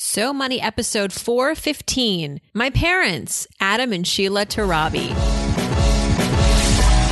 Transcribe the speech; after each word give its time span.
So 0.00 0.32
Money 0.32 0.60
episode 0.60 1.12
415. 1.12 2.40
My 2.54 2.70
parents, 2.70 3.48
Adam 3.58 3.92
and 3.92 4.06
Sheila 4.06 4.46
Torabi. 4.46 5.08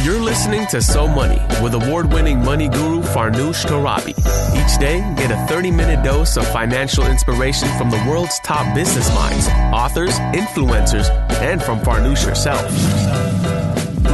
You're 0.04 0.20
listening 0.20 0.68
to 0.68 0.81
So 0.81 1.08
Money 1.08 1.41
with 1.60 1.75
award 1.75 2.12
winning 2.12 2.44
money 2.44 2.68
guru 2.68 3.02
Farnoosh 3.02 3.67
Torabi. 3.67 4.10
Each 4.54 4.78
day, 4.78 5.00
get 5.17 5.33
a 5.33 5.46
30 5.49 5.72
minute 5.72 6.04
dose 6.04 6.36
of 6.36 6.46
financial 6.46 7.04
inspiration 7.07 7.67
from 7.76 7.91
the 7.91 7.96
world's 8.09 8.38
top 8.45 8.72
business 8.72 9.12
minds, 9.12 9.48
authors, 9.75 10.16
influencers, 10.32 11.11
and 11.41 11.61
from 11.61 11.80
Farnoosh 11.80 12.25
herself. 12.25 12.71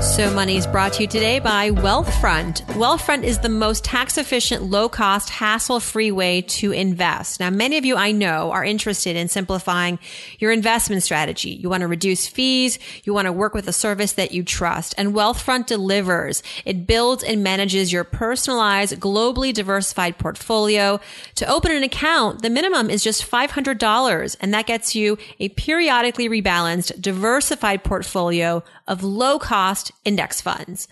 So 0.00 0.32
Money 0.32 0.56
is 0.56 0.66
brought 0.66 0.92
to 0.94 1.02
you 1.02 1.08
today 1.08 1.40
by 1.40 1.70
Wealthfront. 1.70 2.62
Wealthfront 2.74 3.24
is 3.24 3.40
the 3.40 3.48
most 3.48 3.82
tax 3.82 4.16
efficient, 4.16 4.62
low 4.62 4.88
cost, 4.88 5.28
hassle 5.28 5.80
free 5.80 6.12
way 6.12 6.42
to 6.42 6.70
invest. 6.70 7.40
Now, 7.40 7.50
many 7.50 7.78
of 7.78 7.84
you 7.84 7.96
I 7.96 8.12
know 8.12 8.52
are 8.52 8.64
interested 8.64 9.16
in 9.16 9.28
simplifying 9.28 9.98
your 10.38 10.52
investment 10.52 11.02
strategy. 11.02 11.50
You 11.50 11.68
want 11.68 11.80
to 11.80 11.88
reduce 11.88 12.28
fees. 12.28 12.78
You 13.02 13.12
want 13.12 13.26
to 13.26 13.32
work 13.32 13.54
with 13.54 13.66
a 13.66 13.72
service 13.72 14.12
that 14.12 14.30
you 14.30 14.44
trust 14.44 14.94
and 14.96 15.14
Wealthfront 15.14 15.66
delivers. 15.66 16.44
It 16.64 16.86
builds 16.86 17.24
and 17.24 17.42
manages 17.42 17.92
your 17.92 18.04
personalized, 18.04 19.00
globally 19.00 19.52
diversified 19.52 20.16
portfolio. 20.16 21.00
To 21.36 21.50
open 21.50 21.72
an 21.72 21.82
account, 21.82 22.42
the 22.42 22.50
minimum 22.50 22.88
is 22.88 23.02
just 23.02 23.28
$500 23.28 24.36
and 24.40 24.54
that 24.54 24.66
gets 24.66 24.94
you 24.94 25.18
a 25.40 25.48
periodically 25.50 26.28
rebalanced, 26.28 27.00
diversified 27.00 27.82
portfolio 27.82 28.62
of 28.86 29.02
low 29.02 29.38
cost 29.38 29.87
index 30.04 30.40
funds. 30.40 30.88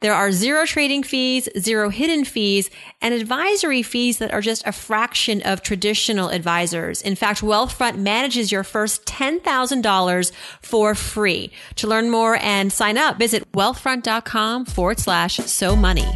There 0.00 0.14
are 0.14 0.32
zero 0.32 0.64
trading 0.64 1.02
fees, 1.02 1.46
zero 1.58 1.90
hidden 1.90 2.24
fees, 2.24 2.70
and 3.02 3.12
advisory 3.12 3.82
fees 3.82 4.16
that 4.16 4.32
are 4.32 4.40
just 4.40 4.66
a 4.66 4.72
fraction 4.72 5.42
of 5.42 5.60
traditional 5.62 6.30
advisors. 6.30 7.02
In 7.02 7.14
fact, 7.14 7.42
Wealthfront 7.42 7.98
manages 7.98 8.50
your 8.50 8.64
first 8.64 9.04
$10,000 9.04 10.32
for 10.62 10.94
free. 10.94 11.52
To 11.76 11.86
learn 11.86 12.08
more 12.08 12.36
and 12.36 12.72
sign 12.72 12.96
up, 12.96 13.18
visit 13.18 13.50
wealthfront.com 13.52 14.64
forward 14.64 14.98
slash 14.98 15.36
so 15.36 15.76
money. 15.76 16.08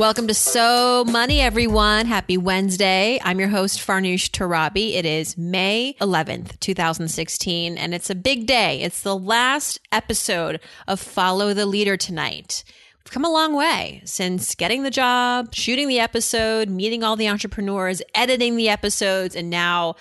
Welcome 0.00 0.28
to 0.28 0.34
So 0.34 1.04
Money, 1.06 1.42
everyone. 1.42 2.06
Happy 2.06 2.38
Wednesday. 2.38 3.20
I'm 3.22 3.38
your 3.38 3.50
host, 3.50 3.86
Farnoosh 3.86 4.30
Torabi. 4.30 4.94
It 4.94 5.04
is 5.04 5.36
May 5.36 5.94
11th, 6.00 6.58
2016, 6.58 7.76
and 7.76 7.94
it's 7.94 8.08
a 8.08 8.14
big 8.14 8.46
day. 8.46 8.80
It's 8.80 9.02
the 9.02 9.14
last 9.14 9.78
episode 9.92 10.58
of 10.88 11.00
Follow 11.00 11.52
the 11.52 11.66
Leader 11.66 11.98
tonight. 11.98 12.64
We've 13.04 13.12
come 13.12 13.26
a 13.26 13.30
long 13.30 13.54
way 13.54 14.00
since 14.06 14.54
getting 14.54 14.84
the 14.84 14.90
job, 14.90 15.54
shooting 15.54 15.86
the 15.86 16.00
episode, 16.00 16.70
meeting 16.70 17.04
all 17.04 17.16
the 17.16 17.28
entrepreneurs, 17.28 18.00
editing 18.14 18.56
the 18.56 18.70
episodes, 18.70 19.36
and 19.36 19.50
now 19.50 19.96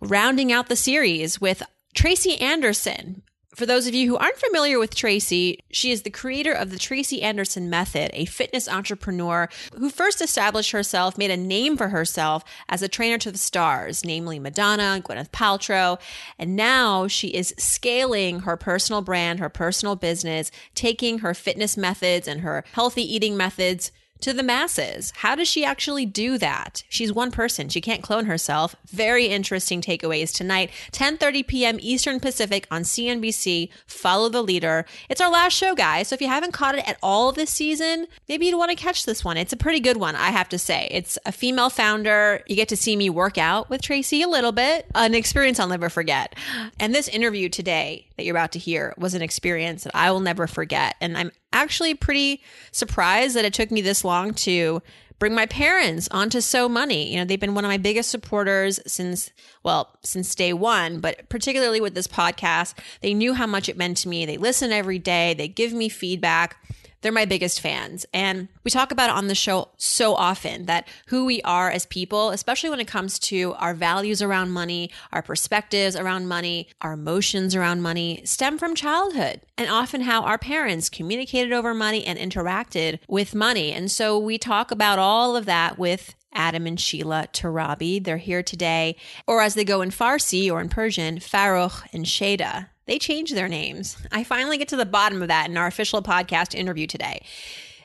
rounding 0.00 0.50
out 0.50 0.68
the 0.68 0.74
series 0.74 1.40
with 1.40 1.62
Tracy 1.94 2.40
Anderson, 2.40 3.22
for 3.54 3.66
those 3.66 3.86
of 3.86 3.94
you 3.94 4.08
who 4.08 4.16
aren't 4.16 4.38
familiar 4.38 4.78
with 4.78 4.94
Tracy, 4.94 5.60
she 5.70 5.90
is 5.90 6.02
the 6.02 6.10
creator 6.10 6.52
of 6.52 6.70
the 6.70 6.78
Tracy 6.78 7.20
Anderson 7.22 7.68
Method, 7.68 8.10
a 8.14 8.24
fitness 8.24 8.68
entrepreneur 8.68 9.48
who 9.76 9.90
first 9.90 10.22
established 10.22 10.70
herself, 10.70 11.18
made 11.18 11.30
a 11.30 11.36
name 11.36 11.76
for 11.76 11.88
herself 11.88 12.44
as 12.68 12.82
a 12.82 12.88
trainer 12.88 13.18
to 13.18 13.30
the 13.30 13.38
stars, 13.38 14.04
namely 14.04 14.38
Madonna, 14.38 15.02
Gwyneth 15.04 15.30
Paltrow. 15.30 16.00
And 16.38 16.56
now 16.56 17.06
she 17.06 17.28
is 17.28 17.54
scaling 17.58 18.40
her 18.40 18.56
personal 18.56 19.02
brand, 19.02 19.38
her 19.38 19.50
personal 19.50 19.96
business, 19.96 20.50
taking 20.74 21.18
her 21.18 21.34
fitness 21.34 21.76
methods 21.76 22.26
and 22.26 22.40
her 22.40 22.64
healthy 22.72 23.02
eating 23.02 23.36
methods 23.36 23.92
to 24.22 24.32
the 24.32 24.42
masses. 24.42 25.12
How 25.16 25.34
does 25.34 25.48
she 25.48 25.64
actually 25.64 26.06
do 26.06 26.38
that? 26.38 26.82
She's 26.88 27.12
one 27.12 27.30
person. 27.30 27.68
She 27.68 27.80
can't 27.80 28.02
clone 28.02 28.26
herself. 28.26 28.74
Very 28.86 29.26
interesting 29.26 29.80
takeaways 29.80 30.34
tonight, 30.34 30.70
10:30 30.92 31.46
p.m. 31.46 31.78
Eastern 31.80 32.20
Pacific 32.20 32.66
on 32.70 32.82
CNBC. 32.82 33.68
Follow 33.86 34.28
the 34.28 34.42
leader. 34.42 34.84
It's 35.08 35.20
our 35.20 35.30
last 35.30 35.52
show, 35.52 35.74
guys. 35.74 36.08
So 36.08 36.14
if 36.14 36.20
you 36.20 36.28
haven't 36.28 36.52
caught 36.52 36.76
it 36.76 36.88
at 36.88 36.98
all 37.02 37.32
this 37.32 37.50
season, 37.50 38.06
maybe 38.28 38.46
you'd 38.46 38.58
want 38.58 38.70
to 38.70 38.76
catch 38.76 39.04
this 39.04 39.24
one. 39.24 39.36
It's 39.36 39.52
a 39.52 39.56
pretty 39.56 39.80
good 39.80 39.96
one, 39.96 40.14
I 40.14 40.30
have 40.30 40.48
to 40.50 40.58
say. 40.58 40.88
It's 40.90 41.18
a 41.26 41.32
female 41.32 41.70
founder. 41.70 42.42
You 42.46 42.56
get 42.56 42.68
to 42.68 42.76
see 42.76 42.96
me 42.96 43.10
work 43.10 43.38
out 43.38 43.68
with 43.70 43.82
Tracy 43.82 44.22
a 44.22 44.28
little 44.28 44.52
bit. 44.52 44.86
An 44.94 45.14
experience 45.14 45.60
I'll 45.60 45.68
never 45.68 45.88
forget. 45.88 46.34
And 46.78 46.94
this 46.94 47.08
interview 47.08 47.48
today 47.48 48.06
that 48.16 48.24
you're 48.24 48.36
about 48.36 48.52
to 48.52 48.58
hear 48.58 48.94
was 48.96 49.14
an 49.14 49.22
experience 49.22 49.84
that 49.84 49.96
I 49.96 50.10
will 50.10 50.20
never 50.20 50.46
forget. 50.46 50.96
And 51.00 51.16
I'm 51.16 51.32
actually 51.52 51.94
pretty 51.94 52.42
surprised 52.70 53.36
that 53.36 53.44
it 53.44 53.54
took 53.54 53.70
me 53.70 53.80
this 53.80 54.04
long 54.04 54.34
to 54.34 54.82
bring 55.18 55.34
my 55.34 55.46
parents 55.46 56.08
onto 56.10 56.40
So 56.40 56.68
Money. 56.68 57.12
You 57.12 57.20
know, 57.20 57.24
they've 57.24 57.38
been 57.38 57.54
one 57.54 57.64
of 57.64 57.68
my 57.68 57.76
biggest 57.76 58.10
supporters 58.10 58.80
since, 58.88 59.30
well, 59.62 59.96
since 60.02 60.34
day 60.34 60.52
one, 60.52 60.98
but 60.98 61.28
particularly 61.28 61.80
with 61.80 61.94
this 61.94 62.08
podcast, 62.08 62.74
they 63.02 63.14
knew 63.14 63.34
how 63.34 63.46
much 63.46 63.68
it 63.68 63.76
meant 63.76 63.98
to 63.98 64.08
me. 64.08 64.26
They 64.26 64.36
listen 64.36 64.72
every 64.72 64.98
day, 64.98 65.34
they 65.34 65.46
give 65.46 65.72
me 65.72 65.88
feedback. 65.88 66.56
They're 67.02 67.12
my 67.12 67.24
biggest 67.24 67.60
fans. 67.60 68.06
And 68.14 68.48
we 68.64 68.70
talk 68.70 68.92
about 68.92 69.10
it 69.10 69.16
on 69.16 69.26
the 69.26 69.34
show 69.34 69.68
so 69.76 70.14
often 70.14 70.66
that 70.66 70.88
who 71.06 71.24
we 71.24 71.42
are 71.42 71.70
as 71.70 71.84
people, 71.86 72.30
especially 72.30 72.70
when 72.70 72.80
it 72.80 72.86
comes 72.86 73.18
to 73.20 73.54
our 73.58 73.74
values 73.74 74.22
around 74.22 74.50
money, 74.50 74.90
our 75.12 75.22
perspectives 75.22 75.94
around 75.96 76.28
money, 76.28 76.68
our 76.80 76.92
emotions 76.92 77.54
around 77.54 77.82
money, 77.82 78.22
stem 78.24 78.58
from 78.58 78.74
childhood 78.74 79.40
and 79.58 79.68
often 79.68 80.02
how 80.02 80.22
our 80.22 80.38
parents 80.38 80.88
communicated 80.88 81.52
over 81.52 81.74
money 81.74 82.04
and 82.04 82.18
interacted 82.18 82.98
with 83.08 83.34
money. 83.34 83.72
And 83.72 83.90
so 83.90 84.18
we 84.18 84.38
talk 84.38 84.70
about 84.70 84.98
all 84.98 85.36
of 85.36 85.44
that 85.46 85.78
with 85.78 86.14
Adam 86.32 86.66
and 86.66 86.80
Sheila 86.80 87.28
Torabi. 87.32 88.02
They're 88.02 88.16
here 88.16 88.42
today, 88.42 88.96
or 89.26 89.42
as 89.42 89.54
they 89.54 89.64
go 89.64 89.82
in 89.82 89.90
Farsi 89.90 90.50
or 90.50 90.60
in 90.60 90.68
Persian, 90.68 91.18
Farouk 91.18 91.86
and 91.92 92.06
Shada. 92.06 92.68
They 92.86 92.98
changed 92.98 93.34
their 93.34 93.48
names. 93.48 93.96
I 94.10 94.24
finally 94.24 94.58
get 94.58 94.68
to 94.68 94.76
the 94.76 94.86
bottom 94.86 95.22
of 95.22 95.28
that 95.28 95.48
in 95.48 95.56
our 95.56 95.66
official 95.66 96.02
podcast 96.02 96.54
interview 96.54 96.86
today. 96.86 97.24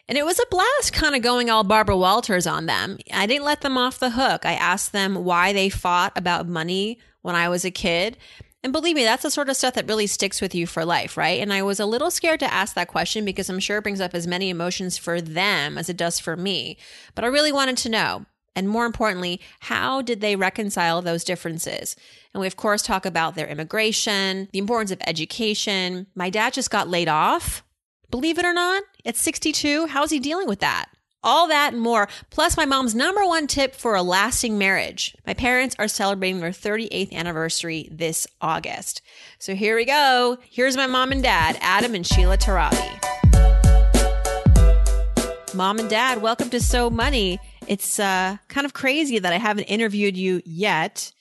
And 0.10 0.18
it 0.18 0.26
was 0.26 0.40
a 0.40 0.46
blast 0.50 0.94
kind 0.94 1.16
of 1.16 1.22
going 1.22 1.50
all 1.50 1.64
Barbara 1.64 1.98
Walters 1.98 2.48
on 2.48 2.66
them. 2.66 2.98
I 3.14 3.26
didn't 3.26 3.46
let 3.46 3.62
them 3.62 3.78
off 3.78 4.00
the 4.00 4.12
hook. 4.12 4.46
I 4.46 4.54
asked 4.54 4.94
them 4.94 5.26
why 5.26 5.52
they 5.52 5.70
fought 5.70 6.14
about 6.16 6.48
money 6.48 6.98
when 7.22 7.36
I 7.36 7.50
was 7.50 7.66
a 7.66 7.72
kid. 7.72 8.18
And 8.64 8.74
believe 8.74 8.96
me, 8.96 9.04
that's 9.04 9.24
the 9.24 9.32
sort 9.32 9.50
of 9.50 9.58
stuff 9.58 9.76
that 9.76 9.88
really 9.88 10.08
sticks 10.08 10.42
with 10.42 10.56
you 10.56 10.66
for 10.66 10.84
life, 10.84 11.18
right? 11.18 11.42
And 11.42 11.54
I 11.54 11.62
was 11.62 11.80
a 11.80 11.86
little 11.86 12.10
scared 12.10 12.40
to 12.40 12.54
ask 12.54 12.74
that 12.76 12.88
question 12.88 13.26
because 13.26 13.50
I'm 13.50 13.60
sure 13.60 13.78
it 13.78 13.84
brings 13.84 14.02
up 14.02 14.16
as 14.16 14.26
many 14.26 14.50
emotions 14.50 14.98
for 14.98 15.22
them 15.22 15.78
as 15.78 15.90
it 15.90 15.98
does 15.98 16.20
for 16.20 16.36
me. 16.36 16.78
But 17.14 17.24
I 17.24 17.28
really 17.28 17.52
wanted 17.52 17.78
to 17.78 17.90
know. 17.90 18.26
And 18.58 18.68
more 18.68 18.88
importantly, 18.88 19.40
how 19.60 20.02
did 20.02 20.20
they 20.20 20.36
reconcile 20.36 21.04
those 21.04 21.24
differences? 21.24 21.96
And 22.34 22.42
we, 22.42 22.48
of 22.48 22.56
course, 22.56 22.82
talk 22.82 23.06
about 23.06 23.36
their 23.36 23.46
immigration, 23.46 24.50
the 24.52 24.58
importance 24.58 24.90
of 24.90 25.00
education. 25.06 26.08
My 26.16 26.32
dad 26.32 26.54
just 26.54 26.72
got 26.72 26.90
laid 26.90 27.08
off, 27.08 27.64
believe 28.10 28.40
it 28.40 28.46
or 28.46 28.54
not, 28.54 28.82
at 29.06 29.16
62. 29.16 29.86
How's 29.86 30.10
he 30.10 30.20
dealing 30.20 30.48
with 30.48 30.60
that? 30.62 30.88
All 31.22 31.48
that 31.50 31.74
and 31.74 31.82
more, 31.84 32.08
plus 32.32 32.58
my 32.58 32.66
mom's 32.66 32.96
number 32.96 33.24
one 33.28 33.46
tip 33.46 33.76
for 33.76 33.94
a 33.94 34.02
lasting 34.02 34.58
marriage. 34.58 35.16
My 35.28 35.36
parents 35.36 35.76
are 35.78 35.88
celebrating 35.88 36.40
their 36.40 36.50
38th 36.50 37.14
anniversary 37.14 37.88
this 37.92 38.26
August. 38.42 39.04
So 39.38 39.54
here 39.54 39.76
we 39.76 39.86
go. 39.86 40.40
Here's 40.50 40.76
my 40.76 40.88
mom 40.88 41.12
and 41.12 41.22
dad, 41.22 41.60
Adam 41.62 41.94
and 41.94 42.08
Sheila 42.08 42.40
Torabi. 42.40 43.04
Mom 45.54 45.78
and 45.78 45.90
dad, 45.90 46.24
welcome 46.24 46.50
to 46.50 46.60
So 46.60 46.90
Money. 46.90 47.40
It's 47.68 48.00
uh, 48.00 48.38
kind 48.48 48.66
of 48.66 48.74
crazy 48.74 49.20
that 49.20 49.34
I 49.34 49.38
haven't 49.38 49.66
interviewed 49.66 50.18
you 50.18 50.42
yet. 50.46 51.12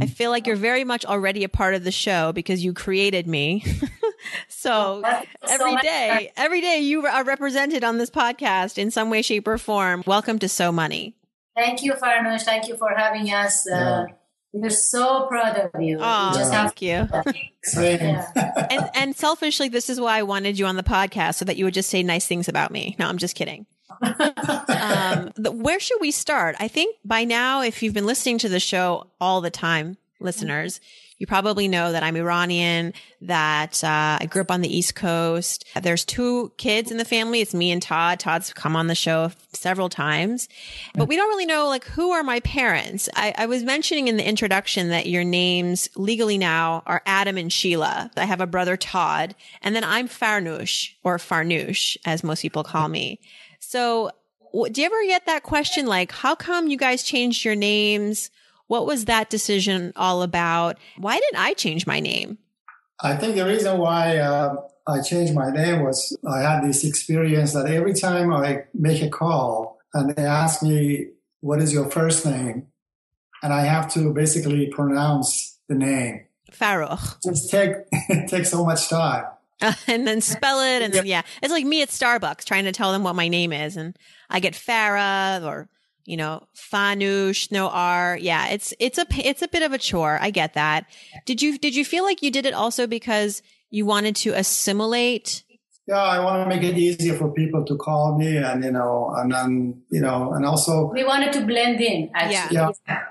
I 0.00 0.06
feel 0.06 0.30
like 0.30 0.46
you're 0.46 0.54
very 0.54 0.84
much 0.84 1.04
already 1.04 1.42
a 1.42 1.48
part 1.48 1.74
of 1.74 1.82
the 1.82 1.90
show 1.90 2.32
because 2.32 2.64
you 2.64 2.72
created 2.72 3.26
me. 3.26 3.64
so 4.48 5.02
every 5.48 5.76
day, 5.78 6.30
every 6.36 6.60
day 6.60 6.78
you 6.78 7.04
are 7.04 7.24
represented 7.24 7.82
on 7.82 7.98
this 7.98 8.08
podcast 8.08 8.78
in 8.78 8.92
some 8.92 9.10
way, 9.10 9.20
shape, 9.20 9.48
or 9.48 9.58
form. 9.58 10.04
Welcome 10.06 10.38
to 10.40 10.48
So 10.48 10.70
Money. 10.70 11.16
Thank 11.56 11.82
you, 11.82 11.94
Farnoosh. 11.94 12.42
Thank 12.42 12.68
you 12.68 12.76
for 12.76 12.94
having 12.96 13.32
us. 13.32 13.68
Uh, 13.68 14.06
we're 14.52 14.70
so 14.70 15.26
proud 15.26 15.56
of 15.56 15.82
you. 15.82 15.98
Oh, 16.00 16.32
just 16.34 16.52
thank 16.52 16.82
you. 16.82 17.08
Yeah. 17.76 18.26
And, 18.70 18.90
and 18.94 19.16
selfishly, 19.16 19.68
this 19.68 19.90
is 19.90 20.00
why 20.00 20.18
I 20.18 20.22
wanted 20.22 20.58
you 20.58 20.64
on 20.64 20.76
the 20.76 20.82
podcast 20.82 21.34
so 21.34 21.44
that 21.44 21.58
you 21.58 21.66
would 21.66 21.74
just 21.74 21.90
say 21.90 22.02
nice 22.02 22.26
things 22.26 22.48
about 22.48 22.70
me. 22.70 22.96
No, 22.98 23.06
I'm 23.06 23.18
just 23.18 23.36
kidding. 23.36 23.66
Um, 24.00 25.30
the, 25.36 25.52
where 25.52 25.80
should 25.80 26.00
we 26.00 26.10
start? 26.10 26.56
I 26.58 26.68
think 26.68 26.96
by 27.04 27.24
now, 27.24 27.62
if 27.62 27.82
you've 27.82 27.94
been 27.94 28.06
listening 28.06 28.38
to 28.38 28.48
the 28.48 28.60
show 28.60 29.08
all 29.20 29.40
the 29.40 29.50
time, 29.50 29.96
listeners, 30.20 30.80
you 31.20 31.26
probably 31.26 31.68
know 31.68 31.92
that 31.92 32.02
I'm 32.02 32.16
Iranian, 32.16 32.94
that 33.20 33.84
uh, 33.84 34.16
I 34.20 34.26
grew 34.26 34.40
up 34.40 34.50
on 34.50 34.62
the 34.62 34.74
East 34.74 34.94
Coast. 34.94 35.66
There's 35.80 36.02
two 36.02 36.50
kids 36.56 36.90
in 36.90 36.96
the 36.96 37.04
family. 37.04 37.42
It's 37.42 37.52
me 37.52 37.70
and 37.70 37.82
Todd. 37.82 38.18
Todd's 38.18 38.54
come 38.54 38.74
on 38.74 38.86
the 38.86 38.94
show 38.94 39.30
several 39.52 39.90
times, 39.90 40.48
but 40.94 41.08
we 41.08 41.16
don't 41.16 41.28
really 41.28 41.44
know 41.44 41.68
like 41.68 41.84
who 41.84 42.12
are 42.12 42.22
my 42.22 42.40
parents. 42.40 43.10
I, 43.14 43.34
I 43.36 43.46
was 43.46 43.62
mentioning 43.62 44.08
in 44.08 44.16
the 44.16 44.26
introduction 44.26 44.88
that 44.88 45.06
your 45.06 45.22
names 45.22 45.90
legally 45.94 46.38
now 46.38 46.82
are 46.86 47.02
Adam 47.04 47.36
and 47.36 47.52
Sheila. 47.52 48.10
I 48.16 48.24
have 48.24 48.40
a 48.40 48.46
brother 48.46 48.78
Todd, 48.78 49.34
and 49.60 49.76
then 49.76 49.84
I'm 49.84 50.08
Farnoosh 50.08 50.92
or 51.04 51.18
Farnoosh, 51.18 51.98
as 52.06 52.24
most 52.24 52.40
people 52.40 52.64
call 52.64 52.88
me. 52.88 53.20
So, 53.70 54.10
do 54.52 54.80
you 54.80 54.84
ever 54.84 55.04
get 55.06 55.26
that 55.26 55.44
question 55.44 55.86
like, 55.86 56.10
how 56.10 56.34
come 56.34 56.66
you 56.66 56.76
guys 56.76 57.04
changed 57.04 57.44
your 57.44 57.54
names? 57.54 58.28
What 58.66 58.84
was 58.84 59.04
that 59.04 59.30
decision 59.30 59.92
all 59.94 60.22
about? 60.22 60.76
Why 60.96 61.20
did 61.20 61.36
I 61.36 61.54
change 61.54 61.86
my 61.86 62.00
name? 62.00 62.38
I 63.00 63.14
think 63.14 63.36
the 63.36 63.46
reason 63.46 63.78
why 63.78 64.18
uh, 64.18 64.56
I 64.88 65.02
changed 65.02 65.36
my 65.36 65.52
name 65.52 65.84
was 65.84 66.18
I 66.28 66.40
had 66.40 66.64
this 66.64 66.82
experience 66.82 67.52
that 67.52 67.66
every 67.66 67.94
time 67.94 68.32
I 68.32 68.64
make 68.74 69.04
a 69.04 69.08
call 69.08 69.78
and 69.94 70.16
they 70.16 70.24
ask 70.24 70.64
me, 70.64 71.10
what 71.38 71.62
is 71.62 71.72
your 71.72 71.88
first 71.88 72.26
name? 72.26 72.66
And 73.40 73.52
I 73.52 73.60
have 73.66 73.88
to 73.92 74.12
basically 74.12 74.66
pronounce 74.66 75.60
the 75.68 75.76
name. 75.76 76.26
Farouk. 76.50 77.22
Just 77.22 77.48
take, 77.52 77.70
take 78.26 78.46
so 78.46 78.64
much 78.64 78.88
time. 78.88 79.26
Uh, 79.62 79.72
and 79.86 80.06
then 80.06 80.20
spell 80.20 80.60
it. 80.60 80.82
And 80.82 80.92
then, 80.92 81.06
yeah, 81.06 81.22
it's 81.42 81.52
like 81.52 81.64
me 81.64 81.82
at 81.82 81.88
Starbucks 81.88 82.44
trying 82.44 82.64
to 82.64 82.72
tell 82.72 82.92
them 82.92 83.02
what 83.02 83.14
my 83.14 83.28
name 83.28 83.52
is. 83.52 83.76
And 83.76 83.96
I 84.28 84.40
get 84.40 84.54
Farah 84.54 85.44
or 85.44 85.68
you 86.10 86.16
know, 86.16 86.42
Fanush, 86.56 87.52
no 87.52 87.68
R. 87.68 88.18
Yeah, 88.20 88.48
it's 88.48 88.74
it's 88.80 88.98
a 88.98 89.06
it's 89.10 89.42
a 89.42 89.48
bit 89.48 89.62
of 89.62 89.72
a 89.72 89.78
chore. 89.78 90.18
I 90.20 90.30
get 90.30 90.54
that. 90.54 90.86
Did 91.24 91.40
you 91.42 91.58
did 91.58 91.76
you 91.76 91.84
feel 91.84 92.04
like 92.04 92.22
you 92.22 92.30
did 92.30 92.46
it 92.46 92.54
also 92.54 92.86
because 92.86 93.42
you 93.70 93.86
wanted 93.86 94.16
to 94.16 94.30
assimilate? 94.30 95.44
Yeah, 95.86 96.02
I 96.02 96.20
want 96.20 96.42
to 96.42 96.48
make 96.48 96.62
it 96.62 96.78
easier 96.78 97.14
for 97.14 97.32
people 97.32 97.64
to 97.64 97.76
call 97.76 98.16
me, 98.16 98.36
and 98.36 98.64
you 98.64 98.70
know, 98.70 99.12
and 99.16 99.32
then 99.32 99.82
you 99.90 100.00
know, 100.00 100.32
and 100.32 100.44
also 100.44 100.90
we 100.92 101.04
wanted 101.04 101.32
to 101.34 101.46
blend 101.46 101.80
in. 101.80 102.10
Actually. 102.14 102.56
Yeah, 102.56 102.70
yeah. 102.88 103.02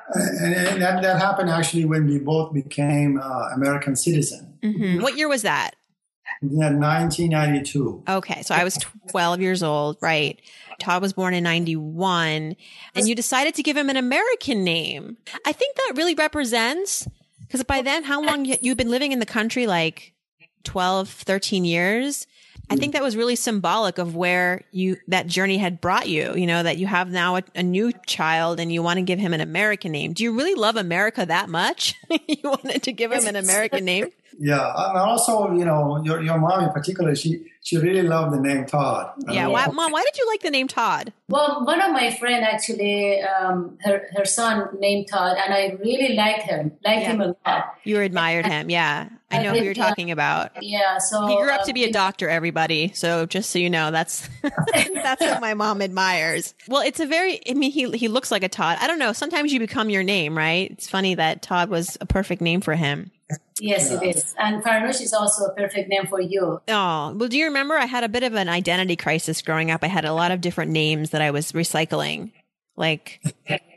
And, 0.42 0.54
and, 0.56 0.81
that 0.81 1.01
that 1.01 1.19
happened 1.22 1.50
actually 1.50 1.86
when 1.86 2.06
we 2.06 2.19
both 2.19 2.54
became 2.54 3.19
uh, 3.22 3.50
American 3.56 3.96
citizens. 3.96 4.48
Mm-hmm. 4.63 5.01
What 5.01 5.18
year 5.18 5.28
was 5.28 5.44
that? 5.44 5.75
Yeah, 6.42 6.72
1992. 6.72 8.04
Okay, 8.08 8.42
so 8.44 8.56
I 8.56 8.64
was 8.64 8.78
12 9.10 9.42
years 9.42 9.64
old, 9.64 9.98
right? 10.02 10.40
Todd 10.80 11.02
was 11.02 11.14
born 11.14 11.34
in 11.34 11.44
91 11.44 12.56
and 12.96 13.08
you 13.08 13.14
decided 13.16 13.56
to 13.56 13.64
give 13.64 13.76
him 13.76 13.90
an 13.90 13.98
American 13.98 14.64
name. 14.64 15.18
I 15.46 15.52
think 15.52 15.76
that 15.76 15.94
really 15.98 16.16
represents 16.16 17.08
because 17.50 17.64
by 17.64 17.81
then, 17.81 18.04
how 18.04 18.22
long 18.22 18.46
you, 18.46 18.58
you've 18.62 18.78
been 18.78 18.92
living 18.92 19.12
in 19.12 19.20
the 19.20 19.26
country? 19.26 19.66
Like 19.66 20.14
12, 20.64 21.10
13 21.10 21.66
years. 21.66 22.28
I 22.69 22.75
think 22.75 22.94
that 22.94 23.01
was 23.01 23.16
really 23.16 23.36
symbolic 23.36 23.98
of 23.98 24.16
where 24.16 24.62
you, 24.71 24.98
that 25.07 25.27
journey 25.27 25.57
had 25.57 25.81
brought 25.81 26.07
you, 26.07 26.36
you 26.36 26.45
know, 26.45 26.62
that 26.62 26.77
you 26.77 26.88
have 26.88 27.10
now 27.10 27.38
a, 27.38 27.44
a 27.56 27.63
new 27.63 27.92
child 28.06 28.60
and 28.60 28.71
you 28.71 28.83
want 28.83 28.98
to 28.98 29.04
give 29.04 29.19
him 29.19 29.33
an 29.33 29.42
American 29.42 29.92
name. 29.92 30.13
Do 30.13 30.24
you 30.24 30.36
really 30.36 30.56
love 30.56 30.75
America 30.75 31.25
that 31.25 31.50
much? 31.50 31.95
you 32.10 32.38
wanted 32.44 32.83
to 32.83 32.92
give 32.92 33.12
him 33.12 33.25
an 33.25 33.36
American 33.36 33.86
name? 33.86 34.10
Yeah. 34.38 34.71
And 34.89 34.98
also, 34.98 35.51
you 35.54 35.66
know, 35.66 36.01
your, 36.04 36.21
your 36.24 36.38
mom 36.38 36.63
in 36.63 36.71
particular, 36.71 37.16
she, 37.16 37.45
she 37.62 37.77
really 37.77 38.04
loved 38.04 38.33
the 38.33 38.39
name 38.39 38.66
Todd. 38.66 39.12
Yeah. 39.27 39.48
Why, 39.48 39.68
mom, 39.68 39.92
why 39.92 40.04
did 40.04 40.18
you 40.18 40.27
like 40.27 40.42
the 40.42 40.51
name 40.51 40.68
Todd? 40.68 41.12
Well, 41.27 41.65
one 41.65 41.81
of 41.81 41.92
my 41.92 42.12
friend 42.12 42.45
actually, 42.45 43.22
um, 43.22 43.77
her, 43.81 44.07
her 44.15 44.25
son 44.25 44.69
named 44.80 45.07
Todd 45.10 45.38
and 45.38 45.54
I 45.54 45.77
really 45.81 46.15
liked 46.15 46.44
him, 46.44 46.72
liked 46.86 47.01
yeah. 47.01 47.12
him 47.12 47.22
a 47.22 47.36
lot. 47.45 47.75
You 47.83 48.00
admired 48.00 48.45
him. 48.45 48.69
Yeah. 48.69 49.10
I 49.31 49.44
know 49.44 49.54
who 49.54 49.64
you're 49.64 49.74
talking 49.74 50.12
about. 50.12 50.52
Yeah. 50.62 50.98
So 50.98 51.28
he 51.28 51.36
grew 51.36 51.52
up 51.52 51.66
to 51.66 51.74
be 51.74 51.84
a 51.84 51.88
um, 51.88 51.92
doctor, 51.92 52.30
everybody. 52.30 52.92
So 52.94 53.26
just 53.26 53.52
so 53.52 53.60
you 53.60 53.70
know, 53.70 53.92
that's, 53.92 54.28
that's 54.74 55.22
what 55.22 55.42
my 55.42 55.54
mom 55.54 55.81
admires. 55.81 56.54
Well, 56.68 56.81
it's 56.81 57.00
a 57.00 57.06
very, 57.06 57.40
I 57.50 57.54
mean, 57.54 57.72
he, 57.72 57.90
he 57.92 58.08
looks 58.08 58.31
like 58.31 58.44
a 58.44 58.50
Todd. 58.50 58.78
I 58.81 58.88
don't 58.88 59.00
know. 59.00 59.14
Sometimes 59.14 59.54
you 59.54 59.60
become 59.60 59.90
your 59.90 60.04
name, 60.04 60.38
right? 60.38 60.72
It's 60.72 60.90
funny 60.90 61.16
that 61.16 61.42
Todd 61.42 61.70
was 61.70 61.98
a 62.02 62.06
perfect 62.06 62.42
name 62.42 62.62
for 62.62 62.76
him. 62.76 63.12
Yes, 63.62 63.92
it 63.92 64.02
is. 64.04 64.34
And 64.40 64.64
Farnoosh 64.64 65.02
is 65.02 65.14
also 65.14 65.46
a 65.46 65.54
perfect 65.54 65.90
name 65.90 66.08
for 66.08 66.22
you. 66.22 66.62
Oh, 66.68 67.14
well, 67.16 67.28
do 67.28 67.38
you 67.38 67.46
remember 67.46 67.75
I 67.75 67.86
had 67.86 68.04
a 68.04 68.10
bit 68.10 68.24
of 68.24 68.34
an 68.34 68.50
identity 68.50 68.96
crisis 68.96 69.42
growing 69.42 69.70
up? 69.70 69.84
I 69.84 69.88
had 69.88 70.06
a 70.06 70.14
lot 70.14 70.32
of 70.32 70.42
different 70.42 70.72
names 70.72 71.12
that 71.12 71.22
I 71.22 71.32
was 71.32 71.52
recycling. 71.52 72.32
Like 72.78 73.22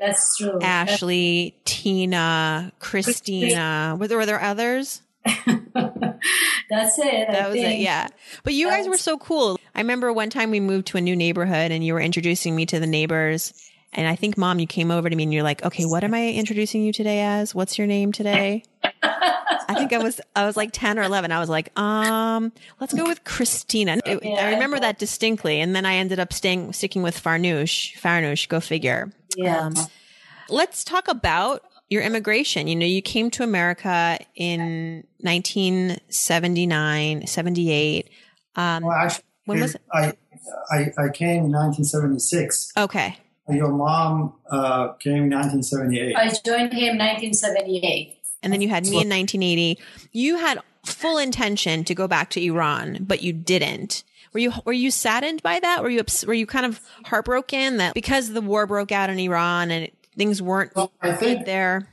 that's 0.01 0.37
true. 0.37 0.61
Ashley, 0.63 1.51
that's- 1.51 1.83
Tina, 1.83 2.73
Christina. 2.79 3.97
Were 3.99 4.07
there, 4.07 4.17
were 4.19 4.27
there 4.27 4.41
others? 4.41 5.03
That's 6.71 6.99
it. 6.99 7.29
That 7.29 7.45
I 7.45 7.49
was 7.49 7.57
think. 7.57 7.81
it. 7.81 7.83
Yeah. 7.83 8.09
But 8.45 8.55
you 8.55 8.69
guys 8.69 8.89
were 8.89 8.97
so 8.97 9.19
cool. 9.19 9.59
I 9.75 9.81
remember 9.81 10.13
one 10.13 10.31
time 10.31 10.51
we 10.51 10.61
moved 10.61 10.89
to 10.89 10.99
a 10.99 11.01
new 11.01 11.17
neighborhood 11.17 11.71
and 11.71 11.85
you 11.85 11.95
were 11.95 12.01
introducing 12.01 12.57
me 12.57 12.67
to 12.67 12.81
the 12.81 12.87
neighbors. 12.87 13.53
And 13.93 14.09
I 14.09 14.17
think, 14.17 14.39
mom, 14.39 14.59
you 14.59 14.67
came 14.67 14.91
over 14.91 15.09
to 15.11 15.15
me 15.15 15.25
and 15.25 15.33
you're 15.35 15.43
like, 15.43 15.65
okay, 15.65 15.85
what 15.85 16.03
am 16.03 16.15
I 16.15 16.31
introducing 16.31 16.83
you 16.83 16.93
today 16.93 17.21
as? 17.21 17.55
What's 17.55 17.77
your 17.77 17.87
name 17.87 18.11
today? 18.11 18.65
I 19.03 19.75
think 19.75 19.93
I 19.93 19.99
was, 19.99 20.21
I 20.35 20.47
was 20.47 20.57
like 20.57 20.71
10 20.73 20.99
or 20.99 21.03
11. 21.03 21.31
I 21.31 21.41
was 21.41 21.49
like, 21.49 21.79
um, 21.79 22.53
let's 22.81 22.95
go 22.95 23.05
with 23.05 23.23
Christina. 23.25 23.99
It, 24.05 24.25
yeah, 24.25 24.47
I 24.47 24.53
remember 24.55 24.81
that 24.81 24.99
distinctly. 24.99 25.61
And 25.61 25.77
then 25.77 25.85
I 25.85 25.95
ended 25.97 26.19
up 26.19 26.33
staying, 26.33 26.73
sticking 26.73 27.03
with 27.03 27.23
Farnoosh, 27.23 27.97
Farnoosh, 27.97 28.49
go 28.49 28.61
figure. 28.61 29.13
Yeah. 29.37 29.61
Um, 29.61 29.75
let's 30.49 30.85
talk 30.85 31.09
about 31.09 31.63
your 31.93 32.03
immigration. 32.03 32.67
You 32.67 32.75
know, 32.75 32.87
you 32.87 33.03
came 33.03 33.31
to 33.33 33.43
America 33.43 34.19
in 34.35 35.05
1979, 35.19 37.27
78. 37.27 38.09
Um, 38.57 38.83
well, 38.83 38.97
actually, 38.97 39.25
when 39.45 39.61
was 39.61 39.75
it? 39.75 39.83
I, 39.93 40.15
I, 40.71 40.91
I 40.97 41.11
came 41.11 41.45
in 41.45 41.53
1976. 41.53 42.73
Okay. 42.79 43.19
Your 43.49 43.69
mom 43.69 44.33
uh, 44.51 44.93
came 44.95 45.25
in 45.25 45.31
1978. 45.31 46.17
I 46.17 46.29
joined 46.29 46.73
him 46.73 46.93
in 46.93 46.99
1978. 46.99 48.19
And 48.43 48.51
then 48.53 48.63
you 48.63 48.71
had 48.71 48.85
me 48.85 49.03
in 49.03 49.09
1980. 49.09 49.79
You 50.13 50.39
had 50.39 50.61
full 50.87 51.19
intention 51.19 51.85
to 51.85 51.95
go 51.95 52.09
back 52.09 52.31
to 52.31 52.43
Iran, 52.43 53.05
but 53.07 53.23
you 53.23 53.35
didn't. 53.35 54.03
Were 54.33 54.41
you 54.41 54.53
were 54.65 54.73
you 54.73 54.91
saddened 54.91 55.43
by 55.43 55.61
that? 55.61 55.83
Were 55.83 55.91
you 55.91 56.03
were 56.27 56.33
you 56.33 56.47
kind 56.47 56.65
of 56.65 56.81
heartbroken 57.05 57.77
that 57.77 57.93
because 57.93 58.33
the 58.33 58.41
war 58.41 58.67
broke 58.67 58.91
out 58.91 59.11
in 59.11 59.19
Iran 59.19 59.71
and 59.71 59.85
it, 59.85 60.02
things 60.17 60.41
weren't 60.43 60.75
well, 60.75 60.93
I 61.01 61.13
think 61.13 61.47
there? 61.47 61.89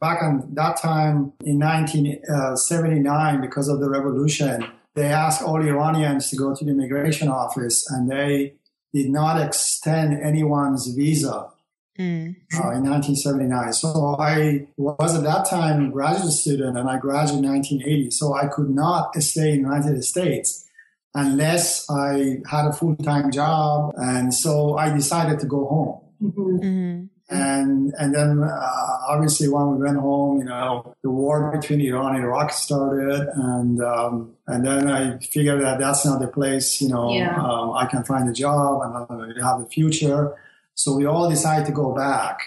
Back 0.00 0.22
in 0.22 0.54
that 0.54 0.76
time 0.80 1.32
in 1.44 1.58
1979, 1.58 3.40
because 3.40 3.68
of 3.68 3.80
the 3.80 3.90
revolution, 3.90 4.64
they 4.94 5.06
asked 5.06 5.42
all 5.42 5.60
Iranians 5.60 6.30
to 6.30 6.36
go 6.36 6.54
to 6.54 6.64
the 6.64 6.70
immigration 6.70 7.28
office, 7.28 7.88
and 7.90 8.10
they 8.10 8.54
did 8.92 9.10
not 9.10 9.40
extend 9.40 10.22
anyone's 10.22 10.86
visa 10.94 11.50
Mm. 11.98 12.36
Uh, 12.54 12.78
in 12.78 12.84
1979. 12.88 13.72
So 13.72 14.14
I 14.20 14.68
was 14.76 15.16
at 15.16 15.24
that 15.24 15.46
time 15.50 15.86
a 15.86 15.90
graduate 15.90 16.32
student 16.32 16.78
and 16.78 16.88
I 16.88 16.96
graduated 16.96 17.44
in 17.44 17.50
1980. 17.50 18.10
So 18.12 18.34
I 18.34 18.46
could 18.46 18.70
not 18.70 19.16
stay 19.16 19.54
in 19.54 19.62
the 19.62 19.68
United 19.68 20.04
States 20.04 20.64
unless 21.12 21.90
I 21.90 22.38
had 22.48 22.66
a 22.66 22.72
full-time 22.72 23.32
job. 23.32 23.94
And 23.96 24.32
so 24.32 24.76
I 24.76 24.94
decided 24.94 25.40
to 25.40 25.46
go 25.46 25.66
home. 25.66 26.00
Mm-hmm. 26.22 26.58
Mm-hmm. 26.64 27.04
And 27.30 27.92
and 27.98 28.14
then 28.14 28.42
uh, 28.42 28.98
obviously 29.08 29.48
when 29.48 29.76
we 29.76 29.84
went 29.84 29.98
home, 29.98 30.38
you 30.38 30.44
know, 30.44 30.94
the 31.02 31.10
war 31.10 31.52
between 31.54 31.80
Iran 31.82 32.16
and 32.16 32.24
Iraq 32.24 32.50
started, 32.52 33.28
and 33.34 33.82
um, 33.82 34.34
and 34.46 34.64
then 34.64 34.90
I 34.90 35.18
figured 35.18 35.62
that 35.62 35.78
that's 35.78 36.06
not 36.06 36.20
the 36.20 36.28
place, 36.28 36.80
you 36.80 36.88
know, 36.88 37.12
yeah. 37.12 37.36
um, 37.36 37.72
I 37.72 37.84
can 37.84 38.02
find 38.04 38.28
a 38.30 38.32
job 38.32 38.80
and 38.82 39.42
have 39.42 39.60
a 39.60 39.66
future. 39.66 40.36
So 40.74 40.94
we 40.94 41.04
all 41.04 41.28
decided 41.28 41.66
to 41.66 41.72
go 41.72 41.94
back. 41.94 42.40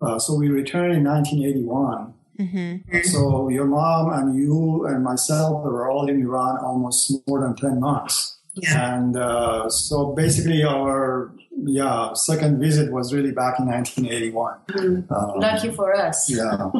Uh, 0.00 0.18
so 0.18 0.34
we 0.34 0.48
returned 0.48 0.96
in 0.96 1.04
1981. 1.04 2.14
Mm-hmm. 2.38 3.02
So 3.02 3.48
your 3.48 3.66
mom 3.66 4.12
and 4.12 4.36
you 4.36 4.86
and 4.86 5.04
myself 5.04 5.62
were 5.62 5.88
all 5.90 6.08
in 6.08 6.20
Iran 6.20 6.58
almost 6.58 7.12
more 7.28 7.40
than 7.40 7.54
10 7.54 7.80
months. 7.80 8.38
Yeah. 8.54 8.96
And 8.96 9.16
uh, 9.16 9.68
so 9.68 10.12
basically 10.12 10.64
our 10.64 11.32
yeah 11.64 12.12
second 12.12 12.60
visit 12.60 12.92
was 12.92 13.12
really 13.12 13.32
back 13.32 13.58
in 13.58 13.66
1981. 13.66 14.58
Mm-hmm. 14.68 15.12
Um, 15.12 15.40
Lucky 15.40 15.70
for 15.70 15.94
us. 15.94 16.30
Yeah. 16.30 16.70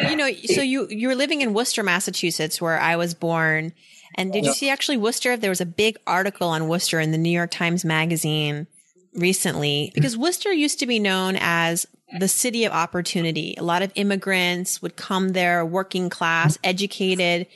you 0.10 0.16
know, 0.16 0.30
so 0.46 0.62
you 0.62 0.86
you 0.88 1.08
were 1.08 1.14
living 1.14 1.40
in 1.40 1.54
Worcester, 1.54 1.82
Massachusetts, 1.82 2.60
where 2.60 2.78
I 2.78 2.96
was 2.96 3.14
born. 3.14 3.72
And 4.16 4.32
did 4.32 4.44
you 4.44 4.52
see 4.52 4.68
actually 4.68 4.96
Worcester? 4.96 5.36
There 5.36 5.50
was 5.50 5.60
a 5.60 5.66
big 5.66 5.98
article 6.06 6.48
on 6.48 6.68
Worcester 6.68 7.00
in 7.00 7.10
the 7.10 7.18
New 7.18 7.30
York 7.30 7.50
Times 7.50 7.84
Magazine 7.84 8.68
recently 9.14 9.90
because 9.94 10.16
Worcester 10.16 10.52
used 10.52 10.78
to 10.80 10.86
be 10.86 10.98
known 10.98 11.36
as 11.40 11.86
the 12.18 12.28
city 12.28 12.64
of 12.64 12.72
opportunity. 12.72 13.54
A 13.58 13.62
lot 13.62 13.82
of 13.82 13.92
immigrants 13.94 14.80
would 14.82 14.96
come 14.96 15.30
there, 15.30 15.64
working 15.64 16.10
class, 16.10 16.58
educated, 16.62 17.46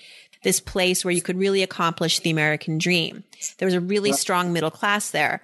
this 0.43 0.61
place 0.61 1.05
where 1.05 1.13
you 1.13 1.23
could 1.23 1.39
really 1.39 1.63
accomplish 1.63 2.21
the 2.21 2.31
American 2.31 2.79
dream. 2.79 3.25
There 3.59 3.67
was 3.67 3.75
a 3.75 3.81
really 3.81 4.13
strong 4.13 4.53
middle 4.53 4.71
class 4.71 5.11
there. 5.11 5.43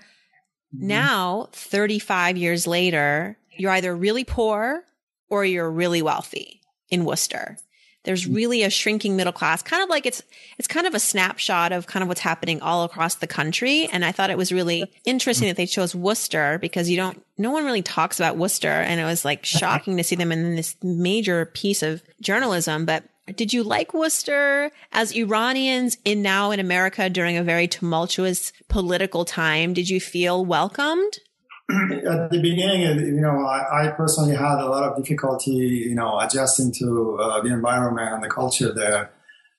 Mm-hmm. 0.74 0.86
Now, 0.86 1.48
35 1.52 2.36
years 2.36 2.66
later, 2.66 3.36
you're 3.56 3.70
either 3.70 3.94
really 3.94 4.24
poor 4.24 4.84
or 5.28 5.44
you're 5.44 5.70
really 5.70 6.02
wealthy 6.02 6.60
in 6.90 7.04
Worcester. 7.04 7.56
There's 8.04 8.26
really 8.26 8.62
a 8.62 8.70
shrinking 8.70 9.16
middle 9.16 9.32
class, 9.32 9.62
kind 9.62 9.82
of 9.82 9.88
like 9.88 10.04
it's 10.04 10.22
it's 10.58 10.68
kind 10.68 10.86
of 10.86 10.94
a 10.94 11.00
snapshot 11.00 11.72
of 11.72 11.86
kind 11.86 12.02
of 12.02 12.08
what's 12.08 12.20
happening 12.20 12.60
all 12.60 12.84
across 12.84 13.14
the 13.14 13.26
country. 13.26 13.88
And 13.90 14.04
I 14.04 14.12
thought 14.12 14.28
it 14.28 14.36
was 14.36 14.52
really 14.52 14.92
interesting 15.06 15.48
that 15.48 15.56
they 15.56 15.64
chose 15.64 15.94
Worcester 15.94 16.58
because 16.58 16.90
you 16.90 16.98
don't 16.98 17.24
no 17.38 17.50
one 17.50 17.64
really 17.64 17.80
talks 17.80 18.20
about 18.20 18.36
Worcester, 18.36 18.68
and 18.68 19.00
it 19.00 19.04
was 19.04 19.24
like 19.24 19.44
shocking 19.46 19.96
to 19.96 20.04
see 20.04 20.16
them 20.16 20.32
in 20.32 20.54
this 20.54 20.76
major 20.82 21.46
piece 21.46 21.82
of 21.82 22.02
journalism. 22.20 22.84
But 22.84 23.04
did 23.32 23.52
you 23.52 23.62
like 23.62 23.94
Worcester 23.94 24.70
as 24.92 25.12
Iranians 25.12 25.96
in 26.04 26.22
now 26.22 26.50
in 26.50 26.60
America 26.60 27.08
during 27.08 27.36
a 27.36 27.42
very 27.42 27.66
tumultuous 27.66 28.52
political 28.68 29.24
time? 29.24 29.72
Did 29.72 29.88
you 29.88 30.00
feel 30.00 30.44
welcomed? 30.44 31.18
At 31.70 32.30
the 32.30 32.40
beginning, 32.42 32.82
you 32.82 33.20
know, 33.22 33.46
I, 33.46 33.86
I, 33.86 33.90
personally 33.92 34.36
had 34.36 34.58
a 34.58 34.66
lot 34.66 34.84
of 34.84 35.02
difficulty, 35.02 35.52
you 35.52 35.94
know, 35.94 36.20
adjusting 36.20 36.72
to 36.72 37.18
uh, 37.18 37.40
the 37.40 37.54
environment 37.54 38.12
and 38.12 38.22
the 38.22 38.28
culture 38.28 38.70
there. 38.74 39.10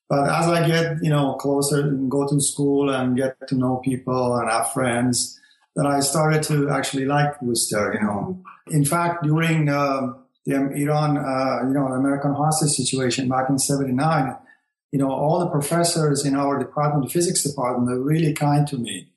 But 0.07 0.29
as 0.29 0.47
I 0.47 0.67
get, 0.67 1.03
you 1.03 1.09
know, 1.09 1.33
closer 1.33 1.81
and 1.81 2.11
go 2.11 2.27
to 2.27 2.39
school 2.39 2.91
and 2.91 3.17
get 3.17 3.47
to 3.47 3.55
know 3.55 3.77
people 3.77 4.35
and 4.35 4.47
have 4.51 4.71
friends, 4.71 5.39
then 5.75 5.87
I 5.87 6.01
started 6.01 6.43
to 6.43 6.69
actually 6.69 7.05
like 7.05 7.41
Worcester, 7.41 7.93
you 7.99 8.05
know. 8.05 8.39
In 8.67 8.85
fact, 8.85 9.23
during 9.23 9.67
uh, 9.67 10.13
the 10.45 10.55
Iran, 10.55 11.17
uh, 11.17 11.67
you 11.67 11.73
know, 11.73 11.87
American 11.87 12.33
hostage 12.33 12.71
situation 12.71 13.27
back 13.27 13.49
in 13.49 13.57
79, 13.57 14.37
you 14.91 14.99
know, 14.99 15.11
all 15.11 15.39
the 15.39 15.47
professors 15.47 16.25
in 16.25 16.35
our 16.35 16.59
department, 16.59 17.05
the 17.05 17.09
physics 17.09 17.43
department, 17.43 17.87
were 17.87 18.03
really 18.03 18.33
kind 18.33 18.67
to 18.67 18.77
me. 18.77 19.09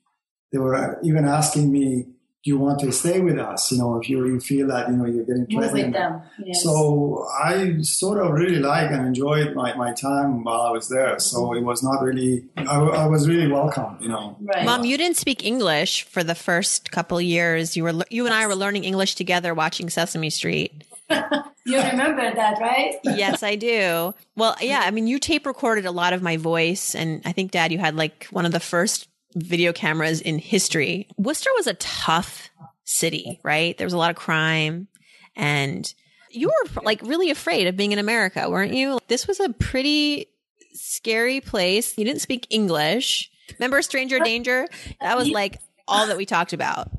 They 0.51 0.57
were 0.57 0.99
even 1.03 1.25
asking 1.25 1.71
me, 1.71 2.07
do 2.41 2.51
you 2.51 2.57
want 2.57 2.79
to 2.79 2.91
stay 2.93 3.19
with 3.19 3.37
us? 3.37 3.69
You 3.71 3.79
know, 3.79 3.97
if 3.97 4.09
you, 4.09 4.25
you 4.25 4.39
feel 4.39 4.67
that, 4.67 4.89
you 4.89 4.95
know, 4.95 5.05
you're 5.05 5.25
getting 5.25 5.45
Move 5.49 5.73
with 5.73 5.91
them. 5.91 6.21
Yes. 6.43 6.63
So 6.63 7.27
I 7.37 7.81
sort 7.81 8.25
of 8.25 8.31
really 8.31 8.59
liked 8.59 8.93
and 8.93 9.05
enjoyed 9.05 9.53
my, 9.53 9.75
my 9.75 9.91
time 9.93 10.45
while 10.45 10.61
I 10.61 10.71
was 10.71 10.87
there. 10.87 11.19
So 11.19 11.53
it 11.53 11.63
was 11.63 11.83
not 11.83 12.01
really, 12.01 12.45
I, 12.55 12.79
I 12.79 13.07
was 13.07 13.27
really 13.27 13.51
welcome, 13.51 13.97
you 13.99 14.07
know. 14.07 14.37
Right. 14.39 14.65
Mom, 14.65 14.85
you 14.85 14.97
didn't 14.97 15.17
speak 15.17 15.45
English 15.45 16.03
for 16.03 16.23
the 16.23 16.35
first 16.35 16.91
couple 16.91 17.19
years. 17.19 17.75
You 17.75 17.83
were, 17.83 18.05
you 18.09 18.25
and 18.25 18.33
I 18.33 18.47
were 18.47 18.55
learning 18.55 18.85
English 18.85 19.15
together 19.15 19.53
watching 19.53 19.89
Sesame 19.89 20.29
Street. 20.29 20.85
you 21.65 21.77
remember 21.77 22.33
that, 22.33 22.59
right? 22.59 22.95
yes, 23.03 23.43
I 23.43 23.55
do. 23.55 24.13
Well, 24.35 24.55
yeah, 24.61 24.81
I 24.83 24.91
mean, 24.91 25.07
you 25.07 25.19
tape 25.19 25.45
recorded 25.45 25.85
a 25.85 25.91
lot 25.91 26.13
of 26.13 26.21
my 26.21 26.37
voice, 26.37 26.95
and 26.95 27.21
I 27.25 27.31
think, 27.31 27.51
Dad, 27.51 27.71
you 27.71 27.77
had 27.77 27.95
like 27.95 28.27
one 28.31 28.45
of 28.45 28.51
the 28.51 28.59
first 28.59 29.07
video 29.35 29.73
cameras 29.73 30.21
in 30.21 30.39
history. 30.39 31.07
Worcester 31.17 31.49
was 31.55 31.67
a 31.67 31.73
tough 31.75 32.49
city, 32.83 33.39
right? 33.43 33.77
There 33.77 33.85
was 33.85 33.93
a 33.93 33.97
lot 33.97 34.11
of 34.11 34.15
crime, 34.15 34.87
and 35.35 35.91
you 36.31 36.47
were 36.47 36.81
like 36.83 37.01
really 37.01 37.31
afraid 37.31 37.67
of 37.67 37.77
being 37.77 37.91
in 37.91 37.99
America, 37.99 38.49
weren't 38.49 38.73
you? 38.73 38.99
This 39.07 39.27
was 39.27 39.39
a 39.39 39.49
pretty 39.49 40.27
scary 40.73 41.41
place. 41.41 41.97
You 41.97 42.05
didn't 42.05 42.21
speak 42.21 42.47
English. 42.49 43.31
Remember 43.57 43.81
Stranger 43.81 44.19
Danger? 44.23 44.67
That 45.01 45.17
was 45.17 45.29
like 45.29 45.59
all 45.87 46.07
that 46.07 46.17
we 46.17 46.25
talked 46.25 46.53
about. 46.53 46.91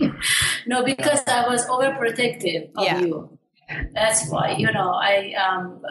No, 0.66 0.84
because 0.84 1.22
I 1.26 1.48
was 1.48 1.66
overprotective 1.66 2.70
of 2.76 2.84
yeah. 2.84 3.00
you. 3.00 3.37
That's 3.94 4.28
why, 4.28 4.56
you 4.56 4.70
know, 4.72 4.92
I 4.92 5.34
um, 5.34 5.82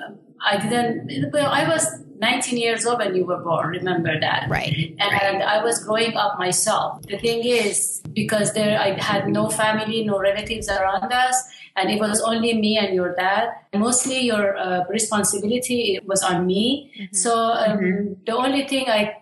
I 0.42 0.58
didn't. 0.58 1.32
Well, 1.32 1.52
I 1.52 1.68
was 1.68 1.86
19 2.20 2.58
years 2.58 2.86
old 2.86 3.00
when 3.00 3.16
you 3.16 3.26
were 3.26 3.44
born. 3.44 3.70
Remember 3.70 4.20
that, 4.20 4.50
right? 4.50 4.74
And 5.00 5.12
right. 5.12 5.42
I 5.42 5.64
was 5.64 5.84
growing 5.84 6.16
up 6.16 6.40
myself. 6.40 7.02
The 7.04 7.18
thing 7.18 7.44
is, 7.44 8.02
because 8.14 8.54
there 8.54 8.80
I 8.80 9.00
had 9.00 9.30
no 9.30 9.50
family, 9.50 10.04
no 10.04 10.20
relatives 10.20 10.70
around 10.70 11.12
us, 11.12 11.44
and 11.76 11.90
it 11.90 12.00
was 12.00 12.22
only 12.22 12.54
me 12.60 12.78
and 12.78 12.94
your 12.94 13.16
dad. 13.16 13.50
Mostly 13.74 14.22
your 14.22 14.58
uh, 14.58 14.86
responsibility 14.90 16.00
was 16.06 16.24
on 16.24 16.46
me. 16.46 16.92
Mm-hmm. 17.00 17.16
So 17.16 17.36
um, 17.36 17.78
mm-hmm. 17.78 18.14
the 18.26 18.36
only 18.36 18.68
thing 18.68 18.90
I 18.90 19.18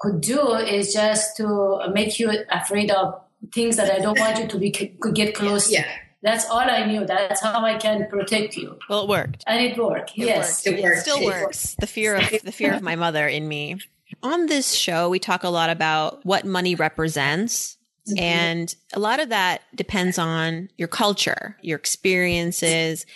could 0.00 0.20
do 0.20 0.54
is 0.54 0.92
just 0.92 1.36
to 1.38 1.80
make 1.92 2.18
you 2.18 2.32
afraid 2.50 2.90
of 2.90 3.20
things 3.54 3.76
that 3.76 3.90
I 3.90 4.00
don't 4.00 4.18
want 4.18 4.38
you 4.38 4.46
to 4.46 4.58
be 4.58 4.70
could 4.70 5.14
get 5.14 5.34
close 5.34 5.70
yeah. 5.70 5.82
to. 5.82 5.88
That's 6.26 6.50
all 6.50 6.58
I 6.58 6.84
knew. 6.84 7.06
That's 7.06 7.40
how 7.40 7.64
I 7.64 7.78
can 7.78 8.08
protect 8.08 8.56
you. 8.56 8.80
Well, 8.90 9.04
it 9.04 9.08
worked, 9.08 9.44
and 9.46 9.64
it 9.64 9.78
worked. 9.78 10.10
It 10.10 10.26
yes, 10.26 10.66
worked. 10.66 10.78
it, 10.78 10.82
worked. 10.82 11.00
still 11.02 11.24
works. 11.24 11.76
The 11.78 11.86
fear 11.86 12.16
of 12.16 12.28
the 12.42 12.50
fear 12.50 12.74
of 12.74 12.82
my 12.82 12.96
mother 12.96 13.28
in 13.28 13.46
me. 13.46 13.78
On 14.24 14.46
this 14.46 14.72
show, 14.72 15.08
we 15.08 15.20
talk 15.20 15.44
a 15.44 15.48
lot 15.48 15.70
about 15.70 16.26
what 16.26 16.44
money 16.44 16.74
represents. 16.74 17.76
Mm-hmm. 18.08 18.18
And 18.18 18.74
a 18.92 18.98
lot 18.98 19.20
of 19.20 19.28
that 19.28 19.62
depends 19.74 20.18
on 20.18 20.68
your 20.76 20.88
culture, 20.88 21.56
your 21.62 21.78
experiences. 21.78 23.06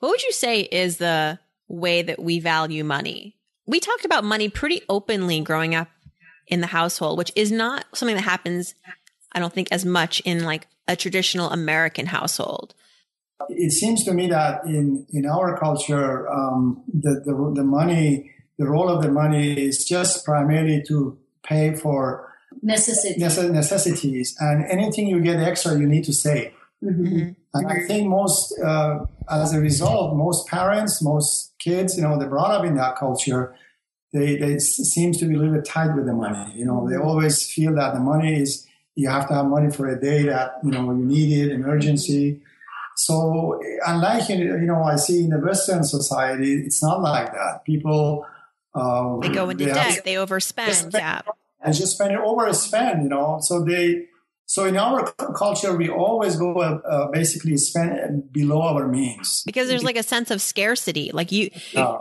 What 0.00 0.10
would 0.10 0.22
you 0.22 0.32
say 0.32 0.60
is 0.60 0.98
the 0.98 1.38
way 1.68 2.02
that 2.02 2.18
we 2.18 2.38
value 2.38 2.84
money? 2.84 3.34
We 3.66 3.80
talked 3.80 4.04
about 4.04 4.24
money 4.24 4.50
pretty 4.50 4.82
openly 4.90 5.40
growing 5.40 5.74
up 5.74 5.88
in 6.46 6.60
the 6.60 6.66
household, 6.66 7.16
which 7.16 7.32
is 7.34 7.50
not 7.50 7.86
something 7.94 8.16
that 8.16 8.22
happens, 8.22 8.74
I 9.32 9.40
don't 9.40 9.52
think, 9.52 9.68
as 9.70 9.84
much 9.84 10.20
in 10.20 10.44
like 10.44 10.66
a 10.86 10.96
traditional 10.96 11.50
American 11.50 12.06
household? 12.06 12.74
It 13.48 13.72
seems 13.72 14.04
to 14.04 14.12
me 14.12 14.26
that 14.28 14.64
in, 14.64 15.06
in 15.12 15.26
our 15.26 15.56
culture, 15.58 16.28
um, 16.28 16.82
the, 16.92 17.22
the, 17.24 17.52
the 17.54 17.64
money, 17.64 18.32
the 18.58 18.66
role 18.66 18.88
of 18.88 19.02
the 19.02 19.10
money 19.10 19.52
is 19.52 19.84
just 19.84 20.24
primarily 20.24 20.82
to 20.88 21.16
pay 21.44 21.74
for 21.74 22.32
necessities. 22.62 23.18
necessities. 23.18 24.36
And 24.40 24.64
anything 24.70 25.06
you 25.06 25.20
get 25.20 25.38
extra, 25.40 25.78
you 25.78 25.86
need 25.86 26.04
to 26.04 26.12
save. 26.12 26.52
Mm-hmm. 26.82 27.30
And 27.54 27.66
I 27.66 27.86
think 27.86 28.08
most, 28.08 28.58
uh, 28.60 29.06
as 29.30 29.54
a 29.54 29.60
result, 29.60 30.16
most 30.16 30.46
parents, 30.48 31.02
most 31.02 31.54
kids, 31.58 31.96
you 31.96 32.02
know, 32.02 32.18
they're 32.18 32.28
brought 32.28 32.50
up 32.50 32.64
in 32.64 32.76
that 32.76 32.96
culture. 32.96 33.54
They, 34.12 34.36
they 34.36 34.58
seems 34.58 35.18
to 35.18 35.26
be 35.26 35.34
a 35.34 35.38
little 35.38 35.54
bit 35.54 35.64
tight 35.64 35.94
with 35.94 36.06
the 36.06 36.12
money. 36.12 36.52
You 36.54 36.64
know, 36.64 36.88
they 36.88 36.96
mm-hmm. 36.96 37.06
always 37.06 37.50
feel 37.50 37.74
that 37.76 37.94
the 37.94 38.00
money 38.00 38.40
is 38.40 38.66
you 38.98 39.08
have 39.08 39.28
to 39.28 39.34
have 39.34 39.46
money 39.46 39.70
for 39.70 39.86
a 39.88 39.98
day 39.98 40.24
that 40.24 40.54
you 40.64 40.72
know 40.72 40.90
you 40.90 41.04
need 41.04 41.38
it, 41.38 41.52
emergency. 41.52 42.40
So 42.96 43.60
unlike 43.86 44.28
you 44.28 44.66
know, 44.66 44.82
I 44.82 44.96
see 44.96 45.22
in 45.22 45.30
the 45.30 45.38
Western 45.38 45.84
society, 45.84 46.54
it's 46.66 46.82
not 46.82 47.00
like 47.00 47.30
that. 47.32 47.64
People 47.64 48.26
uh, 48.74 49.18
they 49.18 49.28
go 49.28 49.50
into 49.50 49.66
they 49.66 49.72
debt, 49.72 50.04
they 50.04 50.14
overspend, 50.14 50.72
spend, 50.72 50.94
yeah, 50.94 51.20
and 51.60 51.72
just 51.72 51.94
spend 51.94 52.12
it 52.12 52.18
overspend. 52.18 53.04
You 53.04 53.08
know, 53.08 53.38
so 53.40 53.64
they. 53.64 54.06
So 54.50 54.64
in 54.64 54.78
our 54.78 55.04
culture, 55.36 55.76
we 55.76 55.90
always 55.90 56.36
go 56.36 56.54
uh, 56.54 56.80
uh, 56.82 57.10
basically 57.10 57.58
spend 57.58 58.32
below 58.32 58.62
our 58.62 58.88
means 58.88 59.42
because 59.44 59.68
there's 59.68 59.84
like 59.84 59.98
a 59.98 60.02
sense 60.02 60.30
of 60.30 60.40
scarcity. 60.40 61.10
Like 61.12 61.30
you, 61.30 61.50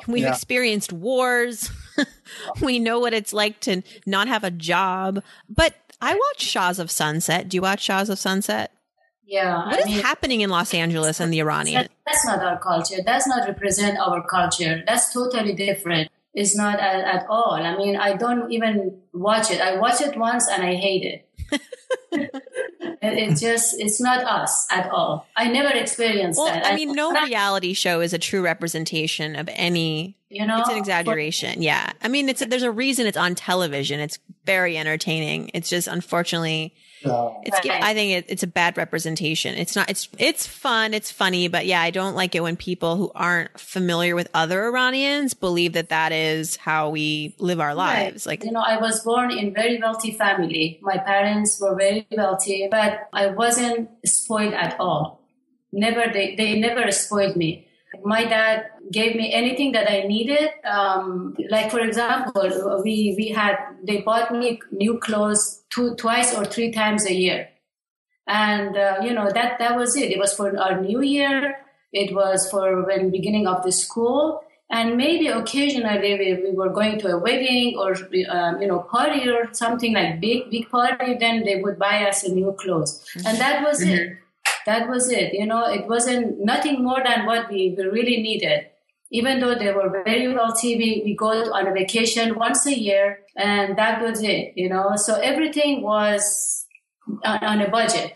we've 0.07 0.23
yeah. 0.23 0.31
experienced 0.31 0.93
wars. 0.93 1.69
we 2.61 2.79
know 2.79 2.99
what 2.99 3.13
it's 3.13 3.33
like 3.33 3.59
to 3.61 3.81
not 4.05 4.29
have 4.29 4.45
a 4.45 4.51
job, 4.51 5.21
but 5.49 5.75
I 6.01 6.13
watch 6.13 6.41
Shahs 6.41 6.79
of 6.79 6.91
Sunset. 6.91 7.49
Do 7.49 7.57
you 7.57 7.61
watch 7.61 7.81
Shahs 7.81 8.09
of 8.09 8.19
Sunset? 8.19 8.71
Yeah. 9.25 9.65
What 9.65 9.75
I 9.75 9.79
is 9.79 9.85
mean, 9.85 9.99
happening 10.01 10.41
in 10.41 10.49
Los 10.49 10.73
Angeles 10.73 11.19
and 11.19 11.33
the 11.33 11.39
Iranian? 11.39 11.87
That's 12.05 12.25
not 12.25 12.39
our 12.39 12.57
culture. 12.59 12.97
That's 13.05 13.27
not 13.27 13.47
represent 13.47 13.97
our 13.99 14.25
culture. 14.25 14.83
That's 14.87 15.11
totally 15.13 15.53
different. 15.53 16.09
It's 16.33 16.55
not 16.55 16.79
at, 16.79 17.03
at 17.03 17.25
all. 17.29 17.53
I 17.53 17.75
mean, 17.75 17.97
I 17.97 18.13
don't 18.15 18.51
even 18.51 18.99
watch 19.11 19.51
it. 19.51 19.59
I 19.59 19.77
watch 19.79 20.01
it 20.01 20.17
once 20.17 20.47
and 20.47 20.63
I 20.63 20.75
hate 20.75 21.03
it. 21.03 21.26
it 22.11 23.37
just 23.37 23.79
it's 23.79 24.01
not 24.01 24.23
us 24.23 24.67
at 24.71 24.89
all. 24.89 25.27
I 25.35 25.49
never 25.49 25.69
experienced 25.69 26.39
well, 26.39 26.47
that. 26.47 26.65
I 26.65 26.75
mean, 26.75 26.93
no 26.93 27.11
reality 27.11 27.73
show 27.73 28.01
is 28.01 28.13
a 28.13 28.19
true 28.19 28.41
representation 28.41 29.35
of 29.35 29.49
any. 29.51 30.17
You 30.29 30.45
know, 30.45 30.59
it's 30.59 30.69
an 30.69 30.77
exaggeration. 30.77 31.55
For, 31.55 31.61
yeah, 31.61 31.91
I 32.01 32.09
mean, 32.09 32.27
it's 32.27 32.41
a, 32.41 32.45
there's 32.45 32.63
a 32.63 32.71
reason 32.71 33.07
it's 33.07 33.17
on 33.17 33.35
television. 33.35 33.99
It's 33.99 34.19
very 34.45 34.77
entertaining. 34.77 35.51
It's 35.53 35.69
just 35.69 35.87
unfortunately 35.87 36.73
it's 37.03 37.67
right. 37.67 37.83
I 37.83 37.93
think 37.93 38.11
it, 38.11 38.25
it's 38.29 38.43
a 38.43 38.47
bad 38.47 38.77
representation. 38.77 39.55
It's 39.55 39.75
not 39.75 39.89
it's 39.89 40.09
it's 40.17 40.47
fun, 40.47 40.93
it's 40.93 41.11
funny, 41.11 41.47
but 41.47 41.65
yeah, 41.65 41.81
I 41.81 41.91
don't 41.91 42.15
like 42.15 42.35
it 42.35 42.41
when 42.41 42.55
people 42.55 42.95
who 42.95 43.11
aren't 43.13 43.59
familiar 43.59 44.15
with 44.15 44.29
other 44.33 44.65
Iranians 44.65 45.33
believe 45.33 45.73
that 45.73 45.89
that 45.89 46.11
is 46.11 46.55
how 46.55 46.89
we 46.89 47.35
live 47.39 47.59
our 47.59 47.75
lives. 47.75 48.25
Right. 48.25 48.31
Like 48.31 48.43
you 48.45 48.51
know, 48.51 48.63
I 48.65 48.77
was 48.77 49.03
born 49.03 49.31
in 49.31 49.49
a 49.49 49.51
very 49.51 49.79
wealthy 49.79 50.11
family. 50.11 50.79
My 50.81 50.97
parents 50.97 51.59
were 51.61 51.75
very 51.75 52.07
wealthy, 52.11 52.67
but 52.69 53.09
I 53.13 53.27
wasn't 53.27 53.89
spoiled 54.05 54.53
at 54.53 54.79
all. 54.79 55.21
Never 55.71 56.11
they 56.11 56.35
they 56.35 56.59
never 56.59 56.91
spoiled 56.91 57.35
me 57.35 57.66
my 58.03 58.25
dad 58.25 58.65
gave 58.91 59.15
me 59.15 59.33
anything 59.33 59.71
that 59.73 59.89
I 59.89 60.01
needed. 60.07 60.49
Um, 60.65 61.35
like 61.49 61.71
for 61.71 61.79
example, 61.79 62.81
we 62.83 63.13
we 63.17 63.29
had 63.29 63.57
they 63.83 64.01
bought 64.01 64.31
me 64.31 64.59
new 64.71 64.99
clothes 64.99 65.63
two 65.69 65.95
twice 65.95 66.35
or 66.35 66.45
three 66.45 66.71
times 66.71 67.05
a 67.05 67.13
year, 67.13 67.49
and 68.27 68.75
uh, 68.75 68.97
you 69.01 69.13
know 69.13 69.29
that 69.31 69.59
that 69.59 69.77
was 69.77 69.95
it. 69.95 70.11
It 70.11 70.19
was 70.19 70.33
for 70.33 70.57
our 70.57 70.81
new 70.81 71.01
year. 71.01 71.55
It 71.93 72.13
was 72.13 72.49
for 72.51 72.85
when 72.85 73.09
beginning 73.11 73.47
of 73.47 73.63
the 73.63 73.71
school, 73.71 74.43
and 74.69 74.97
maybe 74.97 75.27
occasionally 75.27 76.13
we, 76.17 76.49
we 76.49 76.51
were 76.51 76.69
going 76.69 76.99
to 76.99 77.07
a 77.07 77.17
wedding 77.17 77.77
or 77.77 77.95
um, 78.29 78.61
you 78.61 78.67
know 78.67 78.79
party 78.79 79.29
or 79.29 79.53
something 79.53 79.93
like 79.93 80.19
big 80.19 80.51
big 80.51 80.69
party. 80.69 81.15
Then 81.19 81.45
they 81.45 81.61
would 81.61 81.79
buy 81.79 82.05
us 82.05 82.23
a 82.23 82.33
new 82.33 82.51
clothes, 82.59 83.03
and 83.25 83.37
that 83.37 83.63
was 83.63 83.81
mm-hmm. 83.81 83.93
it 83.93 84.17
that 84.67 84.87
was 84.87 85.09
it. 85.09 85.33
You 85.33 85.47
know, 85.47 85.65
it 85.65 85.87
wasn't 85.87 86.39
nothing 86.45 86.83
more 86.83 87.01
than 87.03 87.25
what 87.25 87.49
we, 87.49 87.73
we 87.75 87.83
really 87.85 88.21
needed. 88.21 88.67
even 89.09 89.39
though 89.39 89.55
they 89.55 89.71
were 89.71 90.03
very 90.05 90.33
wealthy, 90.33 90.75
we, 90.75 91.01
we 91.05 91.15
go 91.15 91.29
on 91.53 91.67
a 91.67 91.71
vacation 91.71 92.35
once 92.35 92.65
a 92.65 92.77
year 92.77 93.19
and 93.35 93.77
that 93.77 94.01
was 94.01 94.21
it, 94.21 94.53
you 94.55 94.67
know. 94.67 94.95
So 94.95 95.15
everything 95.15 95.81
was 95.81 96.65
on, 97.23 97.39
on 97.39 97.61
a 97.61 97.69
budget. 97.69 98.15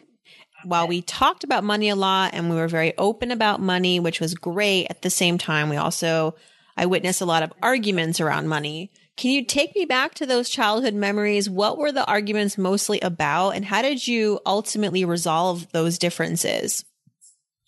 While 0.64 0.88
we 0.88 1.02
talked 1.02 1.44
about 1.44 1.64
money 1.64 1.90
a 1.90 1.96
lot 1.96 2.32
and 2.34 2.50
we 2.50 2.56
were 2.56 2.68
very 2.68 2.96
open 2.98 3.32
about 3.32 3.62
money, 3.62 4.00
which 4.00 4.20
was 4.20 4.36
great, 4.36 4.88
at 4.90 5.02
the 5.02 5.10
same 5.10 5.38
time, 5.38 5.70
we 5.70 5.78
also, 5.78 6.36
I 6.78 6.86
witnessed 6.86 7.22
a 7.22 7.26
lot 7.26 7.42
of 7.42 7.54
arguments 7.64 8.20
around 8.20 8.48
money. 8.48 8.92
Can 9.18 9.32
you 9.32 9.46
take 9.46 9.76
me 9.76 9.86
back 9.86 10.16
to 10.16 10.26
those 10.26 10.50
childhood 10.50 10.94
memories? 10.94 11.50
What 11.50 11.78
were 11.78 11.92
the 11.92 12.06
arguments 12.06 12.58
mostly 12.58 13.00
about 13.02 13.52
and 13.52 13.66
how 13.66 13.82
did 13.82 14.08
you 14.08 14.40
ultimately 14.46 15.06
resolve 15.06 15.72
those 15.72 15.98
differences? 15.98 16.86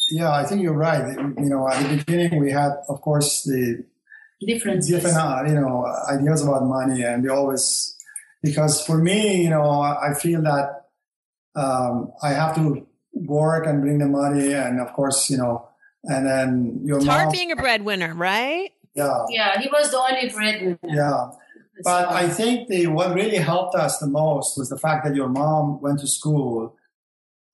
Yeah, 0.10 0.32
I 0.32 0.46
think 0.46 0.62
you're 0.62 0.74
right. 0.74 1.16
You 1.16 1.50
know, 1.50 1.68
at 1.68 1.82
the 1.82 1.98
beginning, 1.98 2.40
we 2.40 2.52
had, 2.52 2.72
of 2.90 3.02
course, 3.02 3.44
the 3.44 3.86
different, 4.46 4.86
different, 4.86 5.16
uh, 5.16 5.44
you 5.48 5.54
know, 5.54 5.86
ideas 6.10 6.46
about 6.46 6.64
money, 6.66 7.04
and 7.04 7.24
we 7.24 7.30
always, 7.30 7.96
because 8.42 8.86
for 8.86 8.98
me, 8.98 9.44
you 9.44 9.50
know, 9.50 9.82
I 9.82 10.14
feel 10.14 10.42
that 10.42 10.88
um, 11.56 12.12
I 12.22 12.30
have 12.30 12.56
to 12.56 12.86
work 13.14 13.66
and 13.66 13.82
bring 13.82 14.00
the 14.00 14.08
money, 14.08 14.54
and 14.54 14.82
of 14.82 14.92
course, 14.94 15.30
you 15.30 15.38
know, 15.38 15.70
and 16.04 16.28
then 16.28 16.82
your 16.84 16.98
it's 16.98 17.06
mom, 17.06 17.20
hard 17.20 17.32
being 17.32 17.52
a 17.52 17.56
breadwinner, 17.56 18.14
right? 18.14 18.73
Yeah, 18.96 19.26
yeah, 19.30 19.60
he 19.60 19.70
was 19.70 19.92
the 19.92 19.98
only 19.98 20.30
breadwinner. 20.30 20.80
Yeah. 20.84 21.32
But 21.84 22.10
I 22.10 22.30
think 22.30 22.68
the 22.68 22.88
what 22.88 23.16
really 23.16 23.38
helped 23.38 23.76
us 23.76 23.98
the 23.98 24.08
most 24.08 24.58
was 24.58 24.70
the 24.70 24.78
fact 24.78 25.06
that 25.06 25.16
your 25.16 25.28
mom 25.28 25.82
went 25.82 26.00
to 26.00 26.08
school 26.08 26.76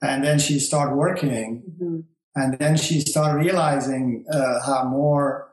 and 0.01 0.23
then 0.23 0.39
she 0.39 0.59
started 0.59 0.95
working 0.95 1.63
mm-hmm. 1.69 1.99
and 2.35 2.57
then 2.59 2.75
she 2.75 2.99
started 2.99 3.39
realizing 3.39 4.25
uh, 4.31 4.59
how 4.65 4.83
more 4.83 5.49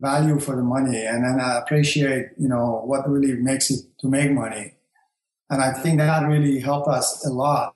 value 0.00 0.38
for 0.38 0.54
the 0.54 0.62
money 0.62 1.04
and 1.04 1.24
then 1.24 1.40
I 1.40 1.58
appreciate 1.58 2.28
you 2.38 2.48
know 2.48 2.82
what 2.84 3.08
really 3.08 3.34
makes 3.34 3.70
it 3.70 3.80
to 4.00 4.08
make 4.08 4.30
money. 4.30 4.74
And 5.48 5.60
i 5.62 5.72
think 5.72 5.98
that 5.98 6.20
really 6.28 6.60
helped 6.60 6.88
us 6.88 7.26
a 7.26 7.30
lot 7.30 7.74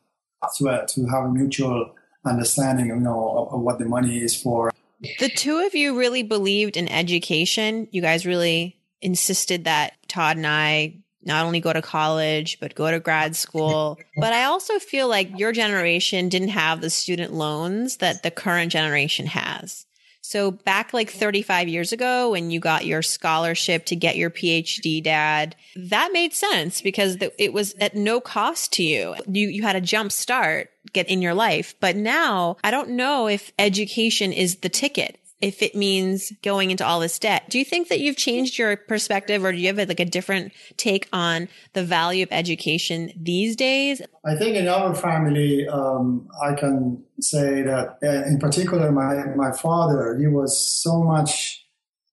to, 0.58 0.68
uh, 0.68 0.86
to 0.86 1.06
have 1.06 1.24
a 1.24 1.30
mutual 1.30 1.94
understanding 2.24 2.86
you 2.86 2.96
know 2.96 3.30
of, 3.38 3.54
of 3.54 3.60
what 3.60 3.78
the 3.78 3.84
money 3.84 4.18
is 4.18 4.40
for 4.40 4.70
the 5.18 5.28
two 5.28 5.58
of 5.58 5.74
you 5.74 5.98
really 5.98 6.22
believed 6.22 6.76
in 6.76 6.88
education 6.88 7.88
you 7.90 8.02
guys 8.02 8.26
really 8.26 8.78
insisted 9.00 9.64
that 9.64 9.94
todd 10.08 10.36
and 10.36 10.46
i 10.46 10.94
not 11.24 11.46
only 11.46 11.60
go 11.60 11.72
to 11.72 11.82
college, 11.82 12.58
but 12.60 12.74
go 12.74 12.90
to 12.90 13.00
grad 13.00 13.36
school. 13.36 13.98
But 14.16 14.32
I 14.32 14.44
also 14.44 14.78
feel 14.78 15.08
like 15.08 15.38
your 15.38 15.52
generation 15.52 16.28
didn't 16.28 16.48
have 16.48 16.80
the 16.80 16.90
student 16.90 17.32
loans 17.32 17.96
that 17.96 18.22
the 18.22 18.30
current 18.30 18.70
generation 18.70 19.26
has. 19.26 19.86
So 20.20 20.52
back 20.52 20.94
like 20.94 21.10
35 21.10 21.68
years 21.68 21.92
ago 21.92 22.30
when 22.30 22.50
you 22.50 22.60
got 22.60 22.86
your 22.86 23.02
scholarship 23.02 23.84
to 23.86 23.96
get 23.96 24.16
your 24.16 24.30
PhD 24.30 25.02
dad, 25.02 25.56
that 25.76 26.12
made 26.12 26.32
sense 26.32 26.80
because 26.80 27.18
it 27.38 27.52
was 27.52 27.74
at 27.80 27.94
no 27.94 28.20
cost 28.20 28.72
to 28.74 28.82
you. 28.82 29.14
You, 29.26 29.48
you 29.48 29.62
had 29.62 29.76
a 29.76 29.80
jump 29.80 30.12
start 30.12 30.70
get 30.94 31.08
in 31.08 31.20
your 31.20 31.34
life. 31.34 31.74
But 31.80 31.96
now 31.96 32.56
I 32.64 32.70
don't 32.70 32.90
know 32.90 33.28
if 33.28 33.52
education 33.58 34.32
is 34.32 34.56
the 34.56 34.68
ticket 34.68 35.20
if 35.44 35.60
it 35.62 35.74
means 35.74 36.32
going 36.42 36.70
into 36.70 36.86
all 36.86 37.00
this 37.00 37.18
debt. 37.18 37.50
Do 37.50 37.58
you 37.58 37.66
think 37.66 37.88
that 37.88 38.00
you've 38.00 38.16
changed 38.16 38.56
your 38.56 38.78
perspective 38.78 39.44
or 39.44 39.52
do 39.52 39.58
you 39.58 39.66
have 39.66 39.76
like 39.76 40.00
a 40.00 40.06
different 40.06 40.52
take 40.78 41.06
on 41.12 41.48
the 41.74 41.84
value 41.84 42.22
of 42.22 42.30
education 42.32 43.12
these 43.14 43.54
days? 43.54 44.00
I 44.24 44.36
think 44.36 44.56
in 44.56 44.68
our 44.68 44.94
family, 44.94 45.68
um, 45.68 46.28
I 46.42 46.54
can 46.54 47.04
say 47.20 47.60
that 47.60 47.98
uh, 48.02 48.26
in 48.26 48.38
particular, 48.38 48.90
my, 48.90 49.34
my 49.36 49.52
father, 49.52 50.16
he 50.18 50.28
was 50.28 50.58
so 50.58 51.02
much, 51.02 51.66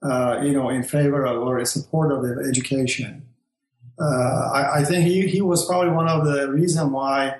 uh, 0.03 0.41
you 0.43 0.51
know, 0.51 0.69
in 0.69 0.83
favor 0.83 1.25
of 1.25 1.41
or 1.41 1.57
in 1.57 1.65
support 1.65 2.11
of 2.11 2.25
education. 2.45 3.25
Uh, 3.97 4.49
I, 4.51 4.79
I, 4.79 4.83
think 4.83 5.05
he, 5.05 5.27
he 5.27 5.41
was 5.41 5.65
probably 5.65 5.91
one 5.91 6.09
of 6.09 6.25
the 6.25 6.51
reason 6.51 6.91
why 6.91 7.35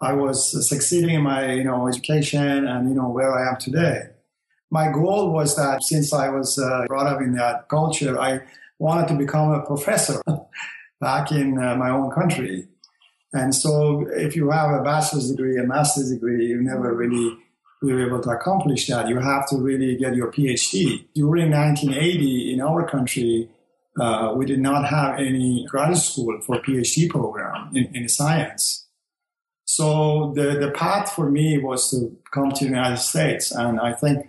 I 0.00 0.12
was 0.12 0.68
succeeding 0.68 1.10
in 1.10 1.22
my, 1.22 1.52
you 1.52 1.64
know, 1.64 1.88
education 1.88 2.66
and, 2.66 2.88
you 2.88 2.94
know, 2.94 3.08
where 3.08 3.32
I 3.32 3.50
am 3.50 3.56
today 3.58 4.10
my 4.70 4.90
goal 4.90 5.30
was 5.30 5.56
that 5.56 5.82
since 5.82 6.12
I 6.12 6.28
was 6.28 6.58
uh, 6.58 6.84
brought 6.86 7.06
up 7.06 7.20
in 7.20 7.32
that 7.34 7.68
culture, 7.68 8.20
I 8.20 8.40
wanted 8.78 9.08
to 9.08 9.14
become 9.14 9.50
a 9.50 9.64
professor 9.64 10.20
back 11.00 11.32
in 11.32 11.58
uh, 11.58 11.76
my 11.76 11.90
own 11.90 12.10
country. 12.10 12.68
And 13.32 13.54
so 13.54 14.06
if 14.10 14.36
you 14.36 14.50
have 14.50 14.70
a 14.70 14.82
bachelor's 14.82 15.30
degree, 15.30 15.58
a 15.58 15.64
master's 15.64 16.10
degree, 16.10 16.46
you 16.46 16.62
never 16.62 16.94
really 16.94 17.36
be 17.82 17.92
able 18.02 18.20
to 18.20 18.30
accomplish 18.30 18.88
that. 18.88 19.08
You 19.08 19.20
have 19.20 19.48
to 19.50 19.56
really 19.56 19.96
get 19.96 20.16
your 20.16 20.32
PhD. 20.32 21.06
During 21.14 21.50
1980 21.50 22.52
in 22.52 22.60
our 22.60 22.88
country, 22.88 23.48
uh, 24.00 24.32
we 24.36 24.46
did 24.46 24.60
not 24.60 24.86
have 24.86 25.18
any 25.18 25.66
graduate 25.68 25.98
school 25.98 26.40
for 26.40 26.60
PhD 26.62 27.08
program 27.08 27.70
in, 27.74 27.94
in 27.94 28.08
science. 28.08 28.87
So 29.70 30.32
the, 30.34 30.58
the 30.58 30.70
path 30.70 31.12
for 31.12 31.30
me 31.30 31.58
was 31.58 31.90
to 31.90 32.16
come 32.32 32.50
to 32.52 32.64
the 32.64 32.70
United 32.70 32.96
States. 32.96 33.52
And 33.52 33.78
I 33.78 33.92
think 33.92 34.26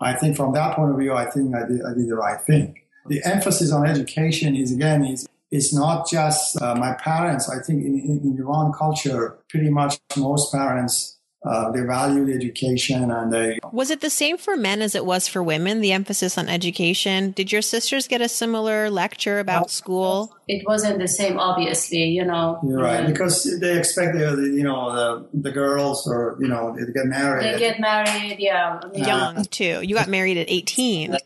I 0.00 0.14
think 0.14 0.36
from 0.36 0.52
that 0.54 0.74
point 0.74 0.90
of 0.90 0.98
view, 0.98 1.12
I 1.12 1.30
think 1.30 1.54
I 1.54 1.64
did, 1.64 1.80
I 1.84 1.94
did 1.94 2.08
the 2.08 2.16
right 2.16 2.40
thing. 2.40 2.76
The 3.06 3.22
emphasis 3.24 3.70
on 3.70 3.86
education 3.86 4.56
is 4.56 4.72
again 4.72 5.04
is 5.04 5.28
is 5.52 5.72
not 5.72 6.10
just 6.10 6.60
uh, 6.60 6.74
my 6.74 6.94
parents. 6.94 7.48
I 7.48 7.62
think 7.62 7.84
in, 7.84 8.00
in, 8.00 8.20
in, 8.24 8.38
Iran 8.40 8.72
culture, 8.72 9.38
pretty 9.48 9.70
much 9.70 10.00
most 10.16 10.52
parents 10.52 11.19
uh, 11.42 11.70
they 11.70 11.80
value 11.80 12.26
the 12.26 12.34
education 12.34 13.10
and 13.10 13.32
they. 13.32 13.58
Was 13.72 13.90
it 13.90 14.02
the 14.02 14.10
same 14.10 14.36
for 14.36 14.56
men 14.56 14.82
as 14.82 14.94
it 14.94 15.06
was 15.06 15.26
for 15.26 15.42
women? 15.42 15.80
The 15.80 15.92
emphasis 15.92 16.36
on 16.36 16.48
education. 16.48 17.30
Did 17.30 17.50
your 17.50 17.62
sisters 17.62 18.06
get 18.06 18.20
a 18.20 18.28
similar 18.28 18.90
lecture 18.90 19.38
about 19.38 19.70
school? 19.70 20.36
It 20.48 20.66
wasn't 20.66 20.98
the 20.98 21.08
same, 21.08 21.38
obviously. 21.38 22.04
You 22.04 22.26
know. 22.26 22.60
You're 22.62 22.82
right, 22.82 23.06
because 23.06 23.58
they 23.58 23.78
expect 23.78 24.18
the 24.18 24.52
you 24.54 24.62
know 24.62 24.94
the, 24.94 25.28
the 25.32 25.50
girls 25.50 26.06
or 26.06 26.36
you 26.40 26.48
know 26.48 26.76
they 26.76 26.92
get 26.92 27.06
married. 27.06 27.54
They 27.54 27.58
get 27.58 27.80
married, 27.80 28.36
yeah, 28.38 28.80
young 28.94 29.44
too. 29.44 29.80
You 29.82 29.94
got 29.94 30.08
married 30.08 30.36
at 30.36 30.50
eighteen. 30.50 31.12
Right. 31.12 31.22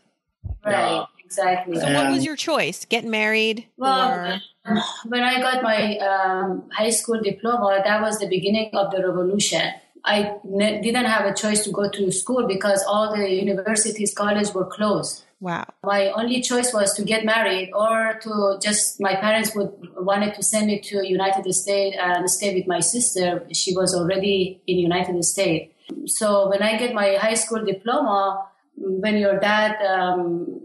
Yeah. 0.65 1.05
Exactly. 1.25 1.77
So, 1.77 1.85
and 1.85 1.95
what 1.95 2.11
was 2.11 2.23
your 2.23 2.37
choice? 2.37 2.85
Get 2.85 3.03
married? 3.03 3.67
Well, 3.75 4.41
or? 4.65 4.81
when 5.07 5.23
I 5.23 5.41
got 5.41 5.63
my 5.63 5.97
um, 5.97 6.69
high 6.71 6.91
school 6.91 7.19
diploma, 7.21 7.81
that 7.83 8.01
was 8.01 8.19
the 8.19 8.27
beginning 8.27 8.69
of 8.73 8.91
the 8.91 9.05
revolution 9.05 9.73
I 10.05 10.35
ne- 10.43 10.81
didn't 10.81 11.05
have 11.05 11.25
a 11.25 11.33
choice 11.33 11.63
to 11.65 11.71
go 11.71 11.89
to 11.89 12.11
school 12.11 12.47
because 12.47 12.83
all 12.87 13.15
the 13.15 13.29
universities, 13.29 14.13
colleges 14.13 14.53
were 14.53 14.65
closed. 14.65 15.23
Wow. 15.41 15.65
My 15.83 16.11
only 16.11 16.41
choice 16.41 16.73
was 16.73 16.93
to 16.93 17.03
get 17.03 17.25
married 17.25 17.71
or 17.73 18.19
to 18.23 18.57
just, 18.61 19.01
my 19.01 19.15
parents 19.15 19.55
would 19.55 19.71
wanted 19.97 20.33
to 20.35 20.43
send 20.43 20.67
me 20.67 20.79
to 20.79 21.05
United 21.05 21.51
States 21.53 21.97
and 21.99 22.29
stay 22.29 22.55
with 22.55 22.67
my 22.67 22.79
sister. 22.79 23.45
She 23.51 23.75
was 23.75 23.93
already 23.93 24.61
in 24.65 24.77
United 24.77 25.23
States. 25.25 25.73
So 26.05 26.49
when 26.49 26.61
I 26.61 26.77
get 26.77 26.93
my 26.93 27.17
high 27.19 27.33
school 27.33 27.63
diploma, 27.63 28.47
when 28.77 29.17
your 29.17 29.39
dad 29.39 29.81
um, 29.85 30.61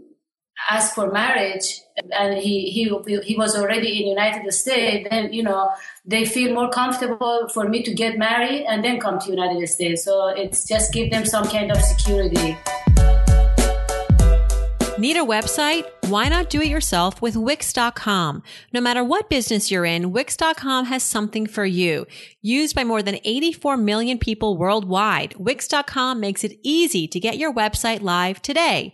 asked 0.69 0.95
for 0.95 1.11
marriage 1.11 1.81
and 2.11 2.37
he, 2.37 2.69
he, 2.69 2.89
he 3.23 3.35
was 3.35 3.55
already 3.55 4.01
in 4.01 4.07
United 4.07 4.51
States, 4.53 5.07
then, 5.09 5.33
you 5.33 5.43
know, 5.43 5.71
they 6.05 6.25
feel 6.25 6.53
more 6.53 6.69
comfortable 6.69 7.47
for 7.53 7.67
me 7.67 7.83
to 7.83 7.93
get 7.93 8.17
married 8.17 8.65
and 8.67 8.83
then 8.83 8.99
come 8.99 9.19
to 9.19 9.29
United 9.29 9.67
States. 9.67 10.03
So 10.03 10.29
it's 10.29 10.67
just 10.67 10.93
give 10.93 11.11
them 11.11 11.25
some 11.25 11.45
kind 11.45 11.71
of 11.71 11.81
security. 11.81 12.57
Need 15.01 15.17
a 15.17 15.21
website? 15.21 15.89
Why 16.09 16.27
not 16.29 16.51
do 16.51 16.61
it 16.61 16.67
yourself 16.67 17.23
with 17.23 17.35
Wix.com? 17.35 18.43
No 18.71 18.81
matter 18.81 19.03
what 19.03 19.31
business 19.31 19.71
you're 19.71 19.83
in, 19.83 20.11
Wix.com 20.11 20.85
has 20.85 21.01
something 21.01 21.47
for 21.47 21.65
you. 21.65 22.05
Used 22.41 22.75
by 22.75 22.83
more 22.83 23.01
than 23.01 23.17
84 23.23 23.77
million 23.77 24.19
people 24.19 24.57
worldwide, 24.57 25.33
Wix.com 25.37 26.19
makes 26.19 26.43
it 26.43 26.59
easy 26.61 27.07
to 27.07 27.19
get 27.19 27.39
your 27.39 27.51
website 27.51 28.01
live 28.01 28.43
today. 28.43 28.93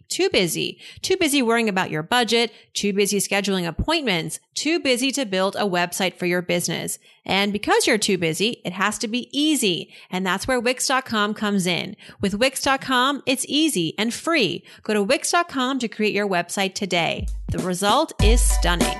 too 0.11 0.29
busy. 0.29 0.79
Too 1.01 1.17
busy 1.17 1.41
worrying 1.41 1.69
about 1.69 1.89
your 1.89 2.03
budget. 2.03 2.51
Too 2.73 2.93
busy 2.93 3.17
scheduling 3.17 3.67
appointments. 3.67 4.39
Too 4.53 4.79
busy 4.79 5.11
to 5.13 5.25
build 5.25 5.55
a 5.55 5.61
website 5.61 6.15
for 6.15 6.25
your 6.25 6.41
business. 6.41 6.99
And 7.25 7.53
because 7.53 7.87
you're 7.87 7.97
too 7.97 8.17
busy, 8.17 8.61
it 8.65 8.73
has 8.73 8.97
to 8.99 9.07
be 9.07 9.29
easy. 9.31 9.93
And 10.09 10.25
that's 10.25 10.47
where 10.47 10.59
Wix.com 10.59 11.33
comes 11.33 11.65
in. 11.65 11.95
With 12.19 12.35
Wix.com, 12.35 13.23
it's 13.25 13.45
easy 13.47 13.95
and 13.97 14.13
free. 14.13 14.63
Go 14.83 14.93
to 14.93 15.01
Wix.com 15.01 15.79
to 15.79 15.87
create 15.87 16.13
your 16.13 16.27
website 16.27 16.73
today. 16.75 17.25
The 17.49 17.59
result 17.59 18.11
is 18.21 18.41
stunning. 18.41 18.99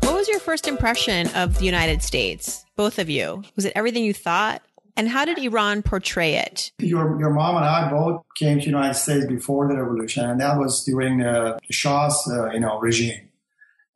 What 0.00 0.14
was 0.14 0.28
your 0.28 0.40
first 0.40 0.66
impression 0.66 1.28
of 1.34 1.58
the 1.58 1.64
United 1.66 2.02
States? 2.02 2.64
Both 2.74 2.98
of 2.98 3.10
you. 3.10 3.42
Was 3.54 3.64
it 3.66 3.72
everything 3.76 4.04
you 4.04 4.14
thought? 4.14 4.62
And 4.98 5.08
how 5.08 5.24
did 5.24 5.38
Iran 5.38 5.84
portray 5.84 6.34
it? 6.34 6.72
Your, 6.80 7.20
your 7.20 7.30
mom 7.30 7.54
and 7.54 7.64
I 7.64 7.88
both 7.88 8.24
came 8.36 8.58
to 8.58 8.64
the 8.64 8.70
United 8.70 8.94
States 8.94 9.26
before 9.26 9.68
the 9.68 9.76
revolution, 9.80 10.28
and 10.28 10.40
that 10.40 10.58
was 10.58 10.82
during 10.82 11.18
the 11.18 11.56
Shah's 11.70 12.20
uh, 12.28 12.50
you 12.50 12.58
know 12.58 12.80
regime. 12.80 13.28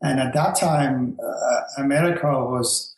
And 0.00 0.20
at 0.20 0.32
that 0.34 0.54
time, 0.56 1.18
uh, 1.20 1.82
America 1.82 2.28
was, 2.28 2.94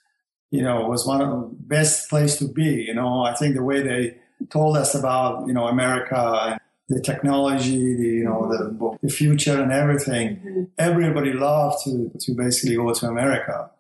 you 0.51 0.63
know, 0.63 0.87
was 0.87 1.07
one 1.07 1.23
of 1.23 1.31
the 1.31 1.49
best 1.61 2.11
place 2.11 2.37
to 2.37 2.49
be. 2.49 2.85
You 2.87 2.95
know, 2.95 3.23
I 3.23 3.35
think 3.35 3.55
the 3.55 3.63
way 3.63 3.83
they 3.83 4.19
told 4.51 4.77
us 4.77 4.95
about, 4.95 5.47
you 5.47 5.55
know, 5.55 5.67
America 5.67 6.41
and 6.47 6.61
the 6.89 7.01
technology, 7.01 7.95
the, 7.95 8.07
you 8.07 8.25
know, 8.25 8.49
the, 8.49 8.99
the 9.03 9.13
future 9.13 9.63
and 9.63 9.73
everything, 9.73 10.37
mm-hmm. 10.37 10.63
everybody 10.79 11.33
loved 11.33 11.85
to, 11.85 12.11
to 12.19 12.33
basically 12.35 12.77
go 12.77 12.93
to 12.93 13.07
America. 13.07 13.71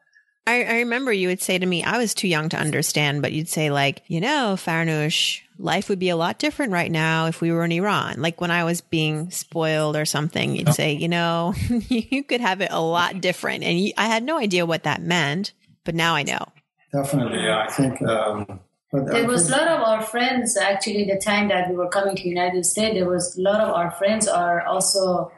I, 0.47 0.63
I, 0.65 0.75
remember 0.81 1.13
you 1.13 1.29
would 1.29 1.41
say 1.41 1.59
to 1.59 1.65
me, 1.65 1.83
I 1.83 1.97
was 1.97 2.13
too 2.13 2.29
young 2.29 2.51
to 2.51 2.59
understand, 2.59 3.23
but 3.23 3.33
you'd 3.33 3.49
say 3.49 3.71
like, 3.71 4.03
you 4.09 4.21
know, 4.21 4.57
Farnoosh, 4.59 5.41
life 5.59 5.89
would 5.89 5.99
be 5.99 6.11
a 6.11 6.17
lot 6.17 6.39
different 6.39 6.73
right 6.73 6.91
now 6.91 7.27
if 7.27 7.41
we 7.41 7.51
were 7.51 7.65
in 7.65 7.73
Iran. 7.73 8.21
Like 8.21 8.41
when 8.41 8.51
I 8.51 8.65
was 8.65 8.83
being 8.83 9.31
spoiled 9.31 9.97
or 9.97 10.05
something, 10.05 10.55
you'd 10.55 10.75
say, 10.75 10.93
you 10.93 11.09
know, 11.09 11.55
you 11.89 12.23
could 12.25 12.43
have 12.43 12.61
it 12.61 12.69
a 12.71 12.81
lot 12.81 13.23
different. 13.23 13.65
And 13.65 13.81
you, 13.81 13.93
I 13.97 14.07
had 14.07 14.23
no 14.23 14.39
idea 14.39 14.67
what 14.67 14.83
that 14.83 15.01
meant, 15.01 15.53
but 15.83 15.95
now 15.95 16.15
I 16.15 16.25
know. 16.25 16.45
Definitely. 16.93 17.43
Yeah, 17.43 17.65
I 17.67 17.71
think, 17.71 18.03
um, 18.03 18.61
there 18.93 19.27
was 19.27 19.49
a 19.49 19.53
lot 19.53 19.67
of 19.67 19.81
our 19.81 20.03
friends 20.03 20.57
actually 20.57 21.05
the 21.05 21.21
time 21.21 21.49
that 21.49 21.69
we 21.69 21.75
were 21.75 21.89
coming 21.89 22.15
to 22.15 22.29
united 22.29 22.65
states 22.65 22.95
there 22.95 23.09
was 23.09 23.37
a 23.37 23.41
lot 23.41 23.61
of 23.61 23.69
our 23.71 23.91
friends 23.91 24.29
are 24.29 24.65
also 24.67 25.33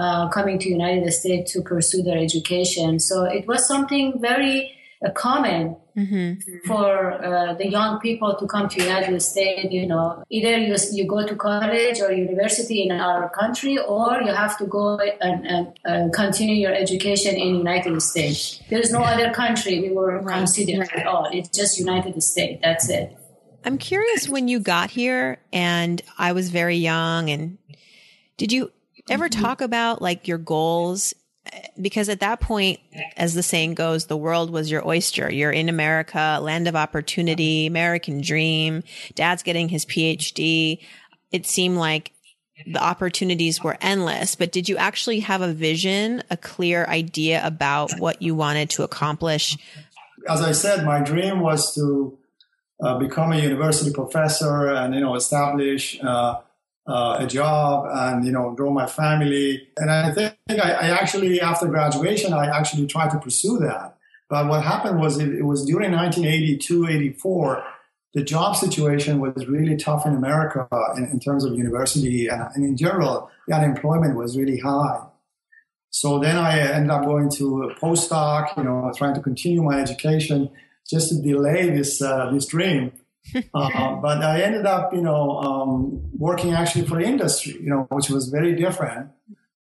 uh, 0.00 0.28
coming 0.28 0.58
to 0.58 0.68
United 0.68 1.10
States 1.12 1.52
to 1.52 1.62
pursue 1.62 2.02
their 2.02 2.18
education. 2.18 2.98
So 2.98 3.24
it 3.24 3.46
was 3.46 3.66
something 3.66 4.20
very 4.20 4.56
uh, 5.04 5.10
common 5.10 5.76
mm-hmm. 5.96 6.66
for 6.66 7.12
uh, 7.12 7.54
the 7.54 7.68
young 7.68 8.00
people 8.00 8.36
to 8.40 8.46
come 8.46 8.68
to 8.68 8.82
United 8.82 9.20
States. 9.20 9.68
You 9.70 9.86
know, 9.86 10.22
either 10.30 10.56
you, 10.58 10.74
you 10.92 11.06
go 11.06 11.26
to 11.26 11.34
college 11.36 12.00
or 12.00 12.12
university 12.12 12.82
in 12.84 12.92
our 12.92 13.28
country, 13.30 13.78
or 13.78 14.22
you 14.22 14.32
have 14.32 14.56
to 14.58 14.66
go 14.66 14.98
and, 15.20 15.46
and 15.46 15.64
uh, 15.90 16.08
continue 16.14 16.56
your 16.56 16.74
education 16.74 17.34
in 17.34 17.56
United 17.56 18.00
States. 18.00 18.60
There 18.70 18.80
is 18.80 18.92
no 18.92 19.02
other 19.02 19.30
country 19.32 19.80
we 19.80 19.90
were 19.90 20.20
right. 20.20 20.38
considering 20.38 20.88
at 20.94 21.06
all. 21.06 21.28
It's 21.32 21.50
just 21.50 21.78
United 21.78 22.22
States. 22.22 22.60
That's 22.62 22.88
it. 22.88 23.16
I'm 23.64 23.76
curious 23.76 24.28
when 24.28 24.48
you 24.48 24.58
got 24.60 24.90
here, 24.90 25.38
and 25.52 26.00
I 26.16 26.32
was 26.32 26.48
very 26.48 26.76
young, 26.76 27.28
and 27.28 27.58
did 28.38 28.52
you 28.52 28.72
ever 29.10 29.28
mm-hmm. 29.28 29.42
talk 29.42 29.60
about 29.60 30.00
like 30.00 30.28
your 30.28 30.38
goals? 30.38 31.14
Because 31.80 32.08
at 32.08 32.20
that 32.20 32.40
point, 32.40 32.80
as 33.16 33.34
the 33.34 33.42
saying 33.42 33.74
goes, 33.74 34.06
the 34.06 34.16
world 34.16 34.50
was 34.50 34.70
your 34.70 34.86
oyster. 34.86 35.30
You're 35.32 35.50
in 35.50 35.68
America, 35.68 36.38
land 36.40 36.68
of 36.68 36.76
opportunity, 36.76 37.66
American 37.66 38.20
dream. 38.20 38.82
Dad's 39.14 39.42
getting 39.42 39.68
his 39.68 39.86
PhD. 39.86 40.80
It 41.32 41.46
seemed 41.46 41.78
like 41.78 42.12
the 42.66 42.82
opportunities 42.82 43.62
were 43.62 43.78
endless, 43.80 44.34
but 44.34 44.52
did 44.52 44.68
you 44.68 44.76
actually 44.76 45.20
have 45.20 45.40
a 45.40 45.52
vision, 45.52 46.22
a 46.30 46.36
clear 46.36 46.84
idea 46.84 47.44
about 47.44 47.90
what 47.98 48.20
you 48.20 48.34
wanted 48.34 48.68
to 48.70 48.82
accomplish? 48.82 49.56
As 50.28 50.42
I 50.42 50.52
said, 50.52 50.84
my 50.84 51.00
dream 51.00 51.40
was 51.40 51.74
to 51.74 52.18
uh, 52.82 52.98
become 52.98 53.32
a 53.32 53.36
university 53.36 53.92
professor 53.92 54.68
and 54.68 54.94
you 54.94 55.00
know 55.00 55.14
establish 55.14 55.98
uh, 56.02 56.36
uh, 56.86 57.18
a 57.20 57.26
job 57.26 57.86
and 57.90 58.24
you 58.24 58.32
know 58.32 58.52
grow 58.52 58.70
my 58.70 58.86
family. 58.86 59.68
And 59.76 59.90
I 59.90 60.12
think 60.12 60.34
I, 60.48 60.72
I, 60.72 60.88
actually 60.90 61.40
after 61.40 61.66
graduation 61.66 62.32
I 62.32 62.46
actually 62.46 62.86
tried 62.86 63.10
to 63.10 63.18
pursue 63.18 63.58
that. 63.58 63.96
But 64.28 64.48
what 64.48 64.62
happened 64.62 65.00
was 65.00 65.18
it, 65.18 65.28
it 65.28 65.42
was 65.42 65.64
during 65.64 65.92
1982, 65.92 66.88
84. 66.88 67.64
The 68.14 68.24
job 68.24 68.56
situation 68.56 69.20
was 69.20 69.46
really 69.46 69.76
tough 69.76 70.06
in 70.06 70.14
America 70.14 70.66
in, 70.96 71.04
in 71.06 71.20
terms 71.20 71.44
of 71.44 71.56
university 71.56 72.26
and, 72.26 72.42
and 72.54 72.64
in 72.64 72.76
general, 72.76 73.30
the 73.46 73.54
unemployment 73.54 74.16
was 74.16 74.36
really 74.36 74.58
high. 74.58 75.00
So 75.90 76.18
then 76.20 76.36
I 76.36 76.58
ended 76.58 76.90
up 76.90 77.04
going 77.04 77.30
to 77.32 77.64
a 77.64 77.74
postdoc, 77.74 78.56
you 78.56 78.64
know, 78.64 78.92
trying 78.96 79.14
to 79.14 79.20
continue 79.20 79.62
my 79.62 79.80
education 79.80 80.50
just 80.88 81.10
to 81.10 81.20
delay 81.20 81.70
this 81.70 82.00
uh, 82.00 82.30
this 82.32 82.46
dream. 82.46 82.92
Uh, 83.54 83.94
but 83.96 84.22
I 84.22 84.42
ended 84.42 84.66
up, 84.66 84.92
you 84.92 85.02
know, 85.02 85.38
um, 85.38 86.10
working 86.16 86.52
actually 86.52 86.86
for 86.86 87.00
the 87.00 87.06
industry, 87.06 87.54
you 87.60 87.68
know, 87.68 87.86
which 87.90 88.10
was 88.10 88.28
very 88.28 88.54
different. 88.54 89.10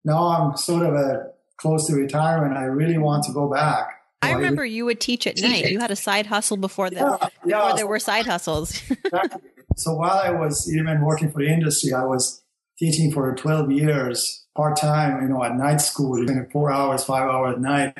Now 0.03 0.27
I'm 0.27 0.57
sort 0.57 0.85
of 0.85 0.93
a 0.93 1.31
close 1.57 1.87
to 1.87 1.95
retirement. 1.95 2.57
I 2.57 2.63
really 2.63 2.97
want 2.97 3.25
to 3.25 3.33
go 3.33 3.49
back. 3.49 3.89
I 4.21 4.33
remember 4.33 4.65
you 4.65 4.85
would 4.85 4.99
teach 4.99 5.25
at 5.27 5.41
night. 5.41 5.71
You 5.71 5.79
had 5.79 5.91
a 5.91 5.95
side 5.95 6.25
hustle 6.25 6.57
before 6.57 6.89
the 6.89 6.97
yeah, 6.97 7.29
yeah. 7.45 7.59
before 7.59 7.77
there 7.77 7.87
were 7.87 7.99
side 7.99 8.25
hustles. 8.25 8.81
exactly. 9.05 9.41
So 9.75 9.93
while 9.93 10.19
I 10.23 10.31
was 10.31 10.71
even 10.73 11.01
working 11.01 11.31
for 11.31 11.41
the 11.41 11.47
industry, 11.47 11.93
I 11.93 12.03
was 12.03 12.43
teaching 12.77 13.11
for 13.11 13.33
12 13.33 13.71
years 13.71 14.45
part 14.55 14.77
time, 14.77 15.21
you 15.21 15.29
know, 15.29 15.43
at 15.43 15.55
night 15.55 15.77
school, 15.77 16.25
four 16.51 16.71
hours, 16.71 17.03
five 17.03 17.29
hours 17.29 17.55
at 17.55 17.61
night 17.61 17.97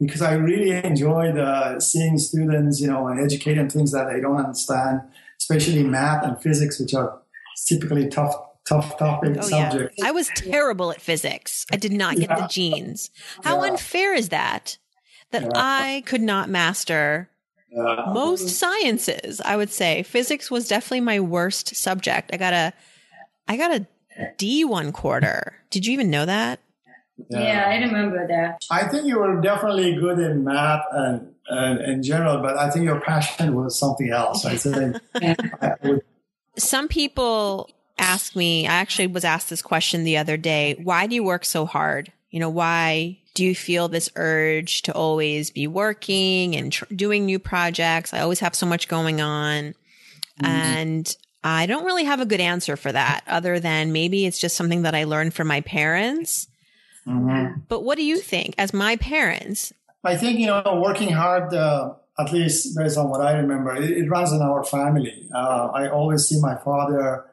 because 0.00 0.22
I 0.22 0.34
really 0.34 0.70
enjoyed 0.70 1.36
uh, 1.36 1.80
seeing 1.80 2.18
students, 2.18 2.80
you 2.80 2.86
know, 2.86 3.08
and 3.08 3.20
educating 3.20 3.68
things 3.68 3.92
that 3.92 4.08
they 4.12 4.20
don't 4.20 4.36
understand, 4.36 5.00
especially 5.38 5.82
math 5.82 6.24
and 6.24 6.40
physics, 6.40 6.78
which 6.78 6.94
are 6.94 7.20
typically 7.66 8.08
tough, 8.08 8.34
tough 8.66 8.98
topic 8.98 9.36
oh, 9.38 9.42
subjects. 9.42 9.96
Yeah. 9.98 10.06
I 10.06 10.10
was 10.12 10.30
terrible 10.34 10.90
at 10.92 11.00
physics. 11.00 11.66
I 11.72 11.76
did 11.76 11.92
not 11.92 12.16
get 12.16 12.30
yeah. 12.30 12.40
the 12.40 12.48
genes. 12.48 13.10
How 13.42 13.62
yeah. 13.62 13.72
unfair 13.72 14.14
is 14.14 14.28
that? 14.28 14.78
That 15.30 15.52
I 15.54 16.02
could 16.06 16.22
not 16.22 16.48
master 16.48 17.28
most 17.70 18.48
sciences. 18.48 19.42
I 19.42 19.56
would 19.56 19.70
say 19.70 20.02
physics 20.02 20.50
was 20.50 20.68
definitely 20.68 21.02
my 21.02 21.20
worst 21.20 21.76
subject. 21.76 22.30
I 22.32 22.38
got 22.38 22.54
a, 22.54 22.72
I 23.46 23.58
got 23.58 23.72
a 23.72 23.86
D 24.38 24.64
one 24.64 24.90
quarter. 24.90 25.54
Did 25.70 25.86
you 25.86 25.92
even 25.92 26.10
know 26.10 26.24
that? 26.24 26.60
Yeah. 27.28 27.40
yeah, 27.40 27.64
I 27.68 27.84
remember 27.84 28.26
that. 28.28 28.64
I 28.70 28.86
think 28.88 29.06
you 29.06 29.18
were 29.18 29.40
definitely 29.40 29.96
good 29.96 30.18
in 30.18 30.44
math 30.44 30.84
and, 30.92 31.34
and 31.48 31.80
in 31.80 32.02
general, 32.02 32.40
but 32.40 32.56
I 32.56 32.70
think 32.70 32.84
your 32.84 33.00
passion 33.00 33.54
was 33.54 33.78
something 33.78 34.10
else. 34.10 34.44
I 34.44 34.56
think. 34.56 34.96
would... 35.82 36.02
Some 36.56 36.88
people 36.88 37.70
ask 37.98 38.36
me, 38.36 38.66
I 38.66 38.74
actually 38.74 39.08
was 39.08 39.24
asked 39.24 39.50
this 39.50 39.62
question 39.62 40.04
the 40.04 40.16
other 40.16 40.36
day 40.36 40.76
why 40.82 41.06
do 41.06 41.14
you 41.14 41.24
work 41.24 41.44
so 41.44 41.66
hard? 41.66 42.12
You 42.30 42.40
know, 42.40 42.50
why 42.50 43.18
do 43.34 43.44
you 43.44 43.54
feel 43.54 43.88
this 43.88 44.10
urge 44.16 44.82
to 44.82 44.92
always 44.92 45.50
be 45.50 45.66
working 45.66 46.54
and 46.54 46.72
tr- 46.72 46.84
doing 46.94 47.24
new 47.24 47.38
projects? 47.38 48.12
I 48.12 48.20
always 48.20 48.40
have 48.40 48.54
so 48.54 48.66
much 48.66 48.88
going 48.88 49.20
on. 49.20 49.74
Mm-hmm. 50.40 50.46
And 50.46 51.16
I 51.42 51.66
don't 51.66 51.84
really 51.84 52.04
have 52.04 52.20
a 52.20 52.26
good 52.26 52.40
answer 52.40 52.76
for 52.76 52.92
that 52.92 53.24
other 53.26 53.60
than 53.60 53.92
maybe 53.92 54.26
it's 54.26 54.38
just 54.38 54.56
something 54.56 54.82
that 54.82 54.94
I 54.94 55.04
learned 55.04 55.34
from 55.34 55.48
my 55.48 55.62
parents 55.62 56.48
Mm-hmm. 57.08 57.60
But 57.68 57.84
what 57.84 57.96
do 57.96 58.04
you 58.04 58.18
think 58.18 58.54
as 58.58 58.74
my 58.74 58.96
parents? 58.96 59.72
I 60.04 60.16
think, 60.16 60.38
you 60.38 60.46
know, 60.46 60.80
working 60.82 61.10
hard, 61.10 61.52
uh, 61.54 61.94
at 62.18 62.32
least 62.32 62.76
based 62.76 62.98
on 62.98 63.08
what 63.08 63.20
I 63.20 63.32
remember, 63.32 63.74
it, 63.76 63.90
it 63.90 64.08
runs 64.08 64.32
in 64.32 64.42
our 64.42 64.64
family. 64.64 65.28
Uh, 65.34 65.68
I 65.74 65.88
always 65.88 66.26
see 66.26 66.40
my 66.40 66.56
father 66.56 67.24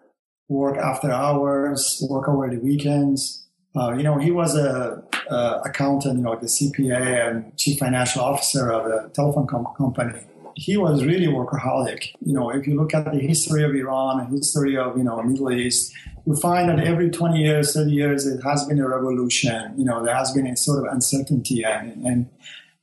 work 0.47 0.77
after 0.77 1.11
hours, 1.11 2.03
work 2.09 2.27
over 2.27 2.49
the 2.49 2.57
weekends. 2.57 3.47
Uh, 3.75 3.91
you 3.93 4.03
know, 4.03 4.17
he 4.17 4.31
was 4.31 4.55
a, 4.55 5.03
a, 5.29 5.61
accountant, 5.65 6.17
you 6.17 6.23
know, 6.23 6.35
the 6.35 6.47
CPA 6.47 7.29
and 7.29 7.57
chief 7.57 7.79
financial 7.79 8.21
officer 8.21 8.71
of 8.71 8.85
a 8.85 9.09
telephone 9.09 9.47
com- 9.47 9.67
company. 9.77 10.19
He 10.55 10.77
was 10.77 11.03
really 11.03 11.27
workaholic. 11.27 12.13
You 12.25 12.33
know, 12.33 12.49
if 12.49 12.65
you 12.65 12.75
look 12.75 12.93
at 12.93 13.11
the 13.11 13.19
history 13.19 13.63
of 13.63 13.75
Iran, 13.75 14.29
the 14.29 14.37
history 14.37 14.77
of 14.77 14.97
you 14.97 15.03
know 15.03 15.21
Middle 15.21 15.51
East, 15.51 15.93
you 16.25 16.35
find 16.35 16.69
that 16.69 16.79
every 16.79 17.09
20 17.09 17.39
years, 17.39 17.73
30 17.73 17.91
years, 17.91 18.25
it 18.25 18.41
has 18.43 18.65
been 18.65 18.79
a 18.79 18.87
revolution. 18.87 19.73
You 19.77 19.85
know, 19.85 20.03
there 20.03 20.15
has 20.15 20.31
been 20.31 20.47
a 20.47 20.57
sort 20.57 20.85
of 20.85 20.93
uncertainty. 20.93 21.63
And, 21.63 22.03
and, 22.03 22.29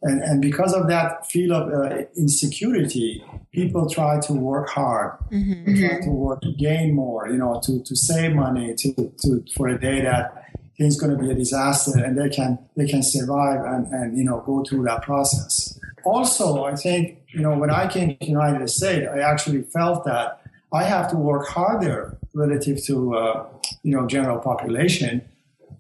and, 0.03 0.23
and 0.23 0.43
because 0.43 0.73
of 0.73 0.87
that 0.89 1.27
feel 1.27 1.53
of 1.53 1.73
uh, 1.73 2.05
insecurity, 2.17 3.25
people 3.53 3.89
try 3.91 4.21
to 4.21 4.33
work 4.33 4.69
hard, 4.69 5.19
mm-hmm. 5.33 5.75
try 5.77 6.01
to 6.03 6.11
work 6.11 6.41
to 6.43 6.53
gain 6.53 6.95
more, 6.95 7.29
you 7.29 7.39
know, 7.39 7.61
to, 7.65 7.83
to 7.83 7.97
save 7.97 8.35
money 8.35 8.75
to, 8.75 8.95
to, 9.23 9.45
for 9.57 9.69
a 9.69 9.79
day 9.79 10.03
that 10.03 10.51
things 10.79 10.99
going 11.01 11.17
to 11.17 11.23
be 11.23 11.31
a 11.31 11.35
disaster 11.35 12.03
and 12.03 12.17
they 12.17 12.29
can, 12.29 12.59
they 12.77 12.87
can 12.87 13.03
survive 13.03 13.65
and, 13.65 13.87
and, 13.89 14.17
you 14.17 14.25
know, 14.25 14.41
go 14.47 14.63
through 14.63 14.85
that 14.85 15.03
process. 15.03 15.79
Also, 16.05 16.65
I 16.65 16.75
think, 16.77 17.22
you 17.33 17.41
know, 17.41 17.57
when 17.57 17.71
I 17.71 17.89
came 17.89 18.11
to 18.11 18.17
the 18.21 18.27
United 18.27 18.69
States, 18.69 19.09
I 19.13 19.21
actually 19.21 19.63
felt 19.63 20.05
that 20.05 20.43
I 20.73 20.85
have 20.85 21.11
to 21.11 21.17
work 21.17 21.49
harder 21.49 22.19
relative 22.35 22.83
to 22.85 23.15
uh, 23.15 23.47
you 23.83 23.95
know 23.95 24.07
general 24.07 24.39
population 24.39 25.23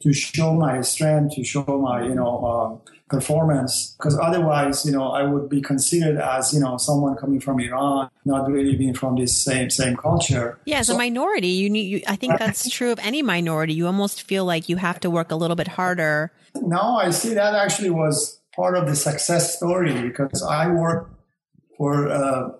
to 0.02 0.12
show 0.12 0.52
my 0.54 0.80
strength, 0.80 1.36
to 1.36 1.44
show 1.44 1.64
my 1.64 2.02
you 2.02 2.14
know 2.14 2.44
um, 2.44 2.80
performance, 3.08 3.94
because 3.96 4.18
otherwise 4.18 4.84
you 4.84 4.92
know 4.92 5.12
I 5.12 5.24
would 5.24 5.48
be 5.48 5.60
considered 5.62 6.18
as 6.18 6.52
you 6.52 6.60
know 6.60 6.76
someone 6.76 7.16
coming 7.16 7.40
from 7.40 7.60
Iran, 7.60 8.10
not 8.24 8.50
really 8.50 8.76
being 8.76 8.94
from 8.94 9.16
this 9.16 9.36
same 9.42 9.70
same 9.70 9.96
culture. 9.96 10.58
Yeah, 10.66 10.80
as 10.80 10.88
so, 10.88 10.94
a 10.94 10.98
minority, 10.98 11.48
you 11.48 11.70
need. 11.70 11.86
You, 11.88 12.02
I 12.06 12.16
think 12.16 12.38
that's 12.38 12.68
true 12.68 12.92
of 12.92 12.98
any 12.98 13.22
minority. 13.22 13.74
You 13.74 13.86
almost 13.86 14.22
feel 14.22 14.44
like 14.44 14.68
you 14.68 14.76
have 14.76 15.00
to 15.00 15.10
work 15.10 15.30
a 15.30 15.36
little 15.36 15.56
bit 15.56 15.68
harder. 15.68 16.32
No, 16.54 16.96
I 16.96 17.10
see 17.10 17.32
that 17.34 17.54
actually 17.54 17.90
was 17.90 18.40
part 18.54 18.76
of 18.76 18.86
the 18.86 18.94
success 18.94 19.56
story 19.56 20.02
because 20.02 20.42
I 20.42 20.68
worked 20.68 21.21
for 21.76 22.08
uh, 22.08 22.50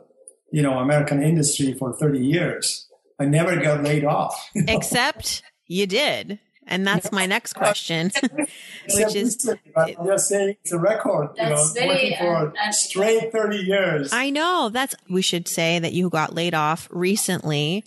you 0.50 0.62
know 0.62 0.78
American 0.78 1.22
industry 1.22 1.74
for 1.74 1.92
30 1.92 2.24
years. 2.24 2.88
I 3.18 3.26
never 3.26 3.56
got 3.56 3.82
laid 3.82 4.04
off. 4.04 4.50
Except 4.54 5.42
you 5.66 5.86
did. 5.86 6.40
And 6.66 6.86
that's 6.86 7.10
my 7.10 7.26
next 7.26 7.54
question, 7.54 8.12
which 8.94 9.16
is 9.16 9.50
I'm 9.76 10.06
just 10.06 10.28
saying 10.28 10.56
it's 10.62 10.72
a 10.72 10.78
record. 10.78 11.30
You 11.36 11.48
know, 11.48 11.66
working 11.74 12.16
for 12.18 12.52
straight 12.70 13.32
30 13.32 13.56
years. 13.56 14.12
I 14.12 14.30
know 14.30 14.70
that's 14.72 14.94
we 15.10 15.22
should 15.22 15.48
say 15.48 15.80
that 15.80 15.92
you 15.92 16.08
got 16.08 16.34
laid 16.34 16.54
off 16.54 16.88
recently, 16.92 17.84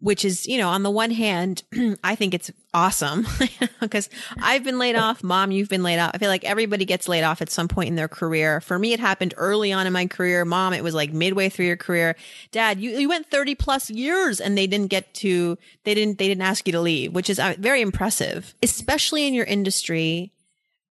which 0.00 0.24
is, 0.24 0.46
you 0.46 0.58
know, 0.58 0.68
on 0.68 0.84
the 0.84 0.90
one 0.90 1.10
hand, 1.10 1.62
I 2.04 2.14
think 2.14 2.32
it's 2.32 2.52
awesome 2.72 3.26
because 3.80 4.08
I've 4.40 4.62
been 4.62 4.78
laid 4.78 4.94
off, 4.94 5.24
mom, 5.24 5.50
you've 5.50 5.68
been 5.68 5.82
laid 5.82 5.98
off. 5.98 6.12
I 6.14 6.18
feel 6.18 6.28
like 6.28 6.44
everybody 6.44 6.84
gets 6.84 7.08
laid 7.08 7.24
off 7.24 7.42
at 7.42 7.50
some 7.50 7.66
point 7.66 7.88
in 7.88 7.96
their 7.96 8.08
career. 8.08 8.60
For 8.60 8.78
me, 8.78 8.92
it 8.92 9.00
happened 9.00 9.34
early 9.36 9.72
on 9.72 9.86
in 9.86 9.92
my 9.92 10.06
career. 10.06 10.44
Mom, 10.44 10.72
it 10.72 10.84
was 10.84 10.94
like 10.94 11.12
midway 11.12 11.48
through 11.48 11.66
your 11.66 11.76
career. 11.76 12.14
Dad, 12.52 12.80
you, 12.80 12.90
you 12.90 13.08
went 13.08 13.28
30 13.30 13.56
plus 13.56 13.90
years 13.90 14.40
and 14.40 14.56
they 14.56 14.68
didn't 14.68 14.90
get 14.90 15.12
to, 15.14 15.58
they 15.82 15.94
didn't, 15.94 16.18
they 16.18 16.28
didn't 16.28 16.42
ask 16.42 16.66
you 16.66 16.72
to 16.72 16.80
leave, 16.80 17.12
which 17.12 17.28
is 17.28 17.40
uh, 17.40 17.54
very 17.58 17.80
impressive, 17.80 18.54
especially 18.62 19.26
in 19.26 19.34
your 19.34 19.46
industry, 19.46 20.32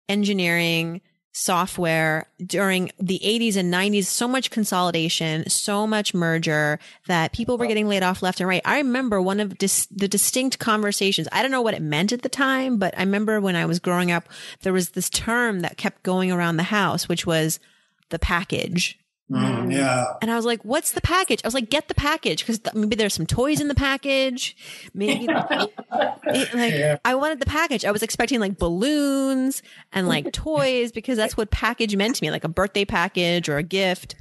engineering, 0.09 1.01
software 1.39 2.27
during 2.47 2.91
the 2.99 3.21
80s 3.23 3.59
and 3.59 3.71
90s 3.71 4.07
so 4.07 4.27
much 4.27 4.51
consolidation 4.51 5.47
so 5.51 5.87
much 5.87 6.15
merger 6.15 6.79
that 7.09 7.35
people 7.35 7.59
were 7.59 7.67
getting 7.67 7.89
laid 7.89 8.03
off 8.03 8.23
left 8.23 8.41
and 8.41 8.49
right. 8.49 8.63
I 8.65 8.79
remember 8.79 9.21
one 9.21 9.39
of 9.39 9.59
dis- 9.59 9.85
the 9.91 10.09
distinct 10.09 10.59
conversations 10.59 11.29
i 11.33 11.43
don't 11.43 11.51
know 11.51 11.61
what 11.61 11.75
it 11.75 11.83
meant 11.83 12.11
at 12.11 12.23
the 12.23 12.31
time 12.31 12.79
but 12.79 12.97
i 12.97 13.03
remember 13.03 13.39
when 13.39 13.55
i 13.55 13.67
was 13.67 13.81
growing 13.81 14.11
up 14.11 14.31
there 14.63 14.73
was 14.73 14.91
this 14.91 15.11
term 15.11 15.61
that 15.61 15.77
kept 15.77 16.03
going 16.03 16.33
around 16.33 16.57
the 16.57 16.63
house 16.63 17.07
which 17.07 17.27
was 17.27 17.61
the 18.09 18.19
package 18.19 18.99
Mm, 19.31 19.73
yeah. 19.73 20.05
and 20.23 20.31
I 20.31 20.37
was 20.37 20.45
like, 20.45 20.65
what's 20.65 20.93
the 20.93 21.01
package? 21.01 21.41
I 21.43 21.47
was 21.49 21.55
like, 21.55 21.69
get 21.69 21.89
the 21.89 21.95
package 21.95 22.41
because 22.41 22.61
th- 22.61 22.75
maybe 22.75 22.95
there's 22.95 23.13
some 23.15 23.27
toys 23.27 23.61
in 23.61 23.67
the 23.67 23.75
package. 23.75 24.57
Maybe 24.95 25.25
it- 25.29 26.55
like 26.55 26.73
Yeah. 26.73 26.99
I 27.05 27.17
wanted 27.17 27.41
the 27.41 27.47
package. 27.47 27.85
I 27.85 27.91
was 27.91 28.05
expecting 28.05 28.39
like 28.39 28.57
balloons 28.59 29.63
and 29.93 30.07
like 30.07 30.33
toys 30.33 30.93
because 30.93 31.17
that's 31.17 31.37
what 31.37 31.51
package 31.51 31.97
meant 31.97 32.15
to 32.17 32.25
me, 32.25 32.31
like 32.31 32.45
a 32.45 32.49
birthday 32.49 32.85
package 32.85 33.49
or 33.49 33.57
a 33.59 33.63
gift. 33.65 34.15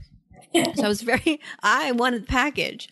So 0.75 0.85
I 0.85 0.87
was 0.87 1.01
very, 1.01 1.39
I 1.61 1.91
wanted 1.91 2.23
the 2.23 2.27
package, 2.27 2.87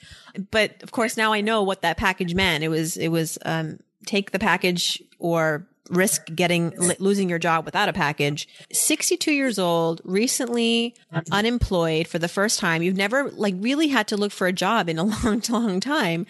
but 0.52 0.84
of 0.84 0.92
course 0.92 1.18
now 1.18 1.34
I 1.34 1.42
know 1.42 1.64
what 1.64 1.82
that 1.82 1.98
package 1.98 2.36
meant. 2.36 2.64
It 2.64 2.68
was, 2.70 2.96
it 2.98 3.08
was, 3.08 3.38
um, 3.46 3.80
take 4.06 4.32
the 4.32 4.40
package 4.40 5.02
or 5.18 5.66
risk 5.90 6.26
getting 6.34 6.72
losing 7.00 7.30
your 7.30 7.40
job 7.40 7.66
without 7.66 7.90
a 7.90 7.94
package. 7.94 8.48
62 8.72 9.32
years 9.32 9.60
old 9.60 10.02
recently 10.04 10.96
unemployed 11.32 12.08
for 12.08 12.20
the 12.20 12.28
first 12.28 12.60
time. 12.60 12.82
You've 12.82 12.98
never 12.98 13.30
like 13.32 13.56
really 13.58 13.90
had 13.90 14.08
to 14.10 14.18
look 14.18 14.32
for 14.32 14.48
a 14.48 14.54
job 14.54 14.90
in 14.90 14.98
a 14.98 15.04
long 15.26 15.42
long 15.50 15.80
time. 15.80 16.26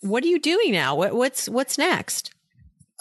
What 0.00 0.24
are 0.24 0.28
you 0.28 0.38
doing 0.38 0.72
now? 0.72 0.94
What, 0.94 1.14
what's 1.14 1.48
what's 1.48 1.78
next? 1.78 2.32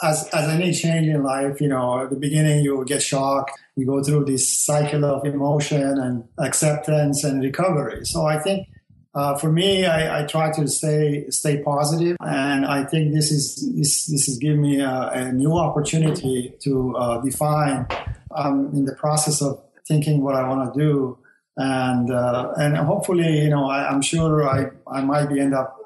As 0.03 0.27
as 0.33 0.49
any 0.49 0.73
change 0.73 1.07
in 1.07 1.23
life, 1.23 1.61
you 1.61 1.69
know, 1.69 2.03
at 2.03 2.09
the 2.09 2.17
beginning 2.17 2.63
you 2.63 2.83
get 2.85 3.01
shocked. 3.01 3.51
You 3.75 3.85
go 3.85 4.01
through 4.03 4.25
this 4.25 4.47
cycle 4.47 5.03
of 5.03 5.25
emotion 5.25 5.81
and 5.81 6.23
acceptance 6.37 7.23
and 7.23 7.41
recovery. 7.41 8.05
So 8.05 8.25
I 8.25 8.39
think 8.39 8.67
uh, 9.15 9.37
for 9.37 9.49
me, 9.51 9.85
I, 9.85 10.19
I 10.21 10.25
try 10.25 10.51
to 10.51 10.67
stay 10.67 11.29
stay 11.29 11.63
positive, 11.63 12.17
and 12.19 12.65
I 12.65 12.83
think 12.83 13.13
this 13.13 13.31
is 13.31 13.55
this 13.75 14.05
this 14.07 14.27
is 14.27 14.37
giving 14.37 14.61
me 14.61 14.81
a, 14.81 15.09
a 15.13 15.31
new 15.31 15.53
opportunity 15.57 16.53
to 16.63 16.95
uh, 16.97 17.21
define. 17.21 17.87
I'm 18.35 18.73
in 18.73 18.83
the 18.85 18.93
process 18.95 19.41
of 19.41 19.61
thinking 19.87 20.21
what 20.21 20.35
I 20.35 20.47
want 20.49 20.73
to 20.73 20.79
do, 20.79 21.17
and 21.55 22.11
uh, 22.11 22.51
and 22.57 22.75
hopefully, 22.77 23.39
you 23.43 23.49
know, 23.49 23.69
I, 23.69 23.87
I'm 23.89 24.01
sure 24.01 24.47
I 24.47 24.71
I 24.85 25.01
might 25.01 25.27
be 25.29 25.39
end 25.39 25.53
up 25.53 25.77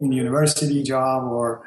in 0.00 0.12
a 0.12 0.16
university 0.16 0.82
job 0.82 1.30
or 1.30 1.62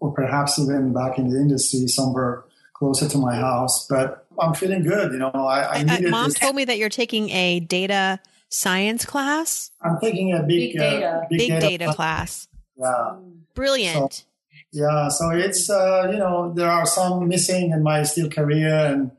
or 0.00 0.12
perhaps 0.12 0.58
even 0.58 0.92
back 0.92 1.18
in 1.18 1.30
the 1.30 1.36
industry 1.40 1.86
somewhere 1.88 2.44
closer 2.74 3.08
to 3.08 3.18
my 3.18 3.34
house. 3.34 3.86
But 3.88 4.26
I'm 4.38 4.54
feeling 4.54 4.82
good. 4.82 5.12
You 5.12 5.18
know, 5.18 5.30
I, 5.30 5.60
I 5.62 5.64
I- 5.64 5.76
I- 5.78 5.82
needed 5.84 6.10
mom 6.10 6.28
this. 6.30 6.38
told 6.38 6.54
me 6.54 6.64
that 6.66 6.76
you're 6.78 6.88
taking 6.90 7.30
a 7.30 7.60
data 7.60 8.20
science 8.50 9.04
class 9.04 9.70
I'm 9.80 9.98
taking 10.00 10.32
a 10.34 10.42
big, 10.42 10.72
Big 10.72 10.78
data. 10.78 11.08
Uh, 11.08 11.26
big 11.30 11.60
data 11.60 11.92
class 11.94 12.48
Yeah, 12.76 13.16
brilliant 13.54 14.24
yeah. 14.72 15.08
So 15.08 15.30
it's 15.30 15.68
uh, 15.68 16.08
you 16.10 16.18
know 16.18 16.52
there 16.54 16.70
are 16.70 16.86
some 16.86 17.26
missing 17.28 17.72
in 17.72 17.82
my 17.82 18.02
still 18.02 18.28
career 18.28 18.86
and 18.86 19.10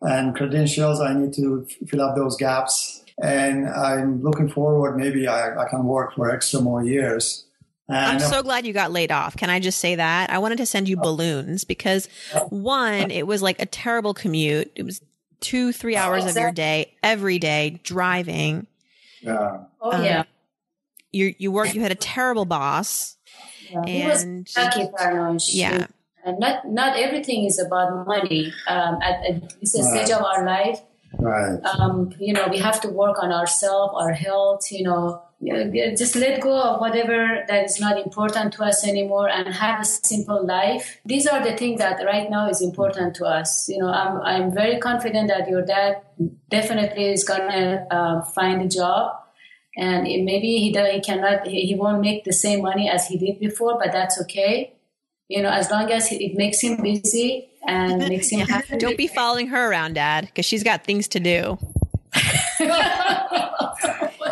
and 0.00 0.34
credentials. 0.34 1.00
I 1.00 1.14
need 1.14 1.32
to 1.34 1.66
f- 1.68 1.88
fill 1.88 2.02
up 2.02 2.16
those 2.16 2.36
gaps, 2.36 3.04
and 3.20 3.68
I'm 3.68 4.22
looking 4.22 4.48
forward. 4.48 4.96
Maybe 4.96 5.26
I, 5.26 5.56
I 5.56 5.68
can 5.68 5.84
work 5.84 6.14
for 6.14 6.30
extra 6.30 6.60
more 6.60 6.84
years. 6.84 7.46
I'm 7.88 8.20
so 8.20 8.42
glad 8.42 8.64
you 8.64 8.72
got 8.72 8.90
laid 8.90 9.12
off. 9.12 9.36
Can 9.36 9.50
I 9.50 9.60
just 9.60 9.78
say 9.78 9.96
that? 9.96 10.30
I 10.30 10.38
wanted 10.38 10.56
to 10.58 10.66
send 10.66 10.88
you 10.88 10.96
balloons 10.96 11.64
because 11.64 12.08
one, 12.48 13.10
it 13.10 13.26
was 13.26 13.42
like 13.42 13.60
a 13.60 13.66
terrible 13.66 14.14
commute. 14.14 14.72
It 14.76 14.84
was 14.84 15.02
two, 15.40 15.72
three 15.72 15.96
hours 15.96 16.24
of 16.24 16.34
your 16.36 16.52
day 16.52 16.94
every 17.02 17.38
day 17.38 17.80
driving. 17.82 18.66
Yeah. 19.22 19.64
Oh 19.80 19.92
Um, 19.92 20.04
yeah. 20.04 20.24
You 21.12 21.34
you 21.38 21.52
worked. 21.52 21.74
You 21.74 21.80
had 21.82 21.92
a 21.92 21.96
terrible 21.96 22.44
boss, 22.46 23.16
yeah. 23.70 23.84
He 23.86 24.06
was 24.06 24.22
and 24.22 24.48
lucky, 24.56 24.84
Farnoosh. 24.96 25.48
yeah, 25.52 25.86
And 26.24 26.38
not 26.38 26.66
not 26.68 26.96
everything 26.96 27.44
is 27.44 27.58
about 27.58 28.06
money. 28.06 28.52
Um, 28.68 28.98
at, 29.02 29.24
at 29.28 29.60
this 29.60 29.74
Right. 29.78 30.04
stage 30.06 30.10
of 30.16 30.22
our 30.24 30.44
life, 30.46 30.80
right. 31.18 31.60
um, 31.64 32.12
you 32.18 32.32
know, 32.32 32.46
we 32.50 32.58
have 32.58 32.80
to 32.82 32.88
work 32.88 33.22
on 33.22 33.30
ourselves, 33.32 33.92
our 33.96 34.12
health, 34.12 34.70
you 34.72 34.84
know, 34.84 35.02
Yeah, 35.04 35.31
just 35.42 36.14
let 36.14 36.40
go 36.40 36.56
of 36.56 36.80
whatever 36.80 37.44
that 37.48 37.64
is 37.64 37.80
not 37.80 37.98
important 37.98 38.52
to 38.54 38.62
us 38.62 38.86
anymore 38.86 39.28
and 39.28 39.52
have 39.52 39.80
a 39.80 39.84
simple 39.84 40.46
life. 40.46 41.00
These 41.04 41.26
are 41.26 41.42
the 41.42 41.56
things 41.56 41.80
that 41.80 42.04
right 42.04 42.30
now 42.30 42.48
is 42.48 42.62
important 42.62 43.16
to 43.16 43.24
us. 43.24 43.68
You 43.68 43.78
know, 43.78 43.88
I'm, 43.88 44.20
I'm 44.22 44.54
very 44.54 44.78
confident 44.78 45.28
that 45.28 45.48
your 45.48 45.62
dad 45.62 46.02
definitely 46.48 47.12
is 47.12 47.24
going 47.24 47.50
to 47.50 47.86
uh, 47.90 48.22
find 48.26 48.62
a 48.62 48.68
job 48.68 49.16
and 49.76 50.06
it, 50.06 50.22
maybe 50.24 50.58
he, 50.58 50.72
he 50.72 51.00
cannot, 51.00 51.46
he, 51.46 51.62
he 51.62 51.74
won't 51.74 52.00
make 52.00 52.24
the 52.24 52.32
same 52.32 52.62
money 52.62 52.88
as 52.88 53.06
he 53.06 53.18
did 53.18 53.40
before, 53.40 53.78
but 53.78 53.92
that's 53.92 54.20
okay. 54.22 54.74
You 55.28 55.42
know, 55.42 55.50
as 55.50 55.70
long 55.70 55.90
as 55.90 56.12
it 56.12 56.34
makes 56.34 56.60
him 56.60 56.82
busy 56.82 57.48
and 57.66 57.98
makes 58.08 58.30
him 58.30 58.40
happy. 58.40 58.76
don't 58.76 58.98
be 58.98 59.06
following 59.06 59.48
her 59.48 59.70
around, 59.70 59.94
Dad, 59.94 60.26
because 60.26 60.44
she's 60.44 60.62
got 60.62 60.84
things 60.84 61.08
to 61.08 61.20
do. 61.20 61.58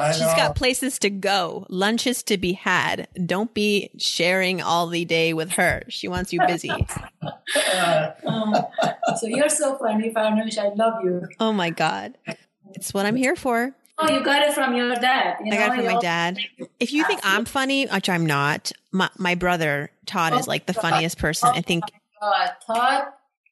I 0.01 0.13
She's 0.13 0.23
got 0.35 0.57
places 0.57 0.99
to 1.01 1.11
go, 1.11 1.67
lunches 1.69 2.23
to 2.25 2.39
be 2.39 2.53
had. 2.55 3.09
Don't 3.27 3.53
be 3.55 3.91
sharing 3.99 4.61
all 4.63 4.87
the 4.89 5.05
day 5.05 5.33
with 5.33 5.53
her. 5.53 5.83
She 5.89 6.09
wants 6.09 6.33
you 6.33 6.41
busy. 6.47 6.71
Um, 8.25 8.57
so 9.17 9.27
you're 9.27 9.49
so 9.49 9.77
funny, 9.77 10.11
Farnoosh. 10.13 10.59
I 10.59 10.69
love 10.75 11.05
you. 11.05 11.27
Oh 11.39 11.53
my 11.53 11.71
God. 11.71 12.17
It's 12.75 12.95
what 12.95 13.07
I'm 13.07 13.17
here 13.17 13.37
for. 13.37 13.75
Oh, 13.99 14.11
you 14.11 14.25
got 14.25 14.43
it 14.43 14.55
from 14.55 14.75
your 14.75 14.95
dad. 14.95 15.37
You 15.45 15.53
I 15.53 15.57
got 15.57 15.73
it 15.73 15.77
from 15.85 15.95
my 15.95 16.01
dad. 16.01 16.39
If 16.79 16.93
you 16.93 17.05
think 17.05 17.21
I'm 17.23 17.45
funny, 17.45 17.87
which 17.87 18.09
I'm 18.09 18.25
not, 18.25 18.73
my, 18.93 19.11
my 19.19 19.35
brother 19.35 19.91
Todd 20.07 20.33
is 20.35 20.49
like 20.49 20.67
the 20.67 20.73
funniest 20.73 21.19
person. 21.19 21.51
I 21.53 21.61
think, 21.61 21.85
Uh, 22.23 22.49
Todd, 22.67 23.05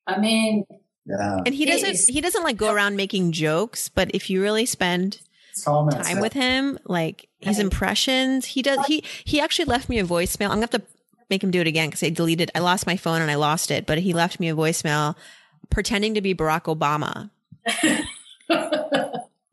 I 0.07 0.19
mean, 0.19 0.65
yeah. 1.05 1.41
and 1.45 1.55
he 1.55 1.67
doesn't 1.67 1.99
he 2.09 2.21
doesn't 2.23 2.43
like 2.45 2.57
go 2.57 2.73
around 2.73 2.97
making 2.97 3.33
jokes. 3.33 3.89
But 3.91 4.11
if 4.15 4.31
you 4.31 4.41
really 4.41 4.65
spend 4.65 5.21
Time 6.05 6.21
with 6.21 6.33
him, 6.33 6.79
like 6.85 7.29
his 7.41 7.59
impressions, 7.59 8.45
he 8.47 8.63
does. 8.63 8.85
He 8.87 9.05
he 9.25 9.41
actually 9.41 9.67
left 9.67 9.89
me 9.89 9.99
a 9.99 10.05
voicemail. 10.05 10.47
I'm 10.47 10.61
gonna 10.61 10.63
have 10.63 10.71
to 10.71 10.83
make 11.31 11.43
him 11.43 11.51
do 11.51 11.61
it 11.61 11.67
again 11.67 11.89
because 11.89 12.03
I 12.03 12.11
deleted. 12.11 12.51
I 12.55 12.61
lost 12.61 12.87
my 12.87 12.97
phone 12.97 13.21
and 13.21 13.31
I 13.31 13.35
lost 13.37 13.71
it. 13.71 13.87
But 13.87 13.99
he 13.99 14.13
left 14.13 14.41
me 14.41 14.49
a 14.49 14.55
voicemail 14.55 15.15
pretending 15.71 16.15
to 16.15 16.21
be 16.21 16.35
Barack 16.35 16.65
Obama. 16.65 17.31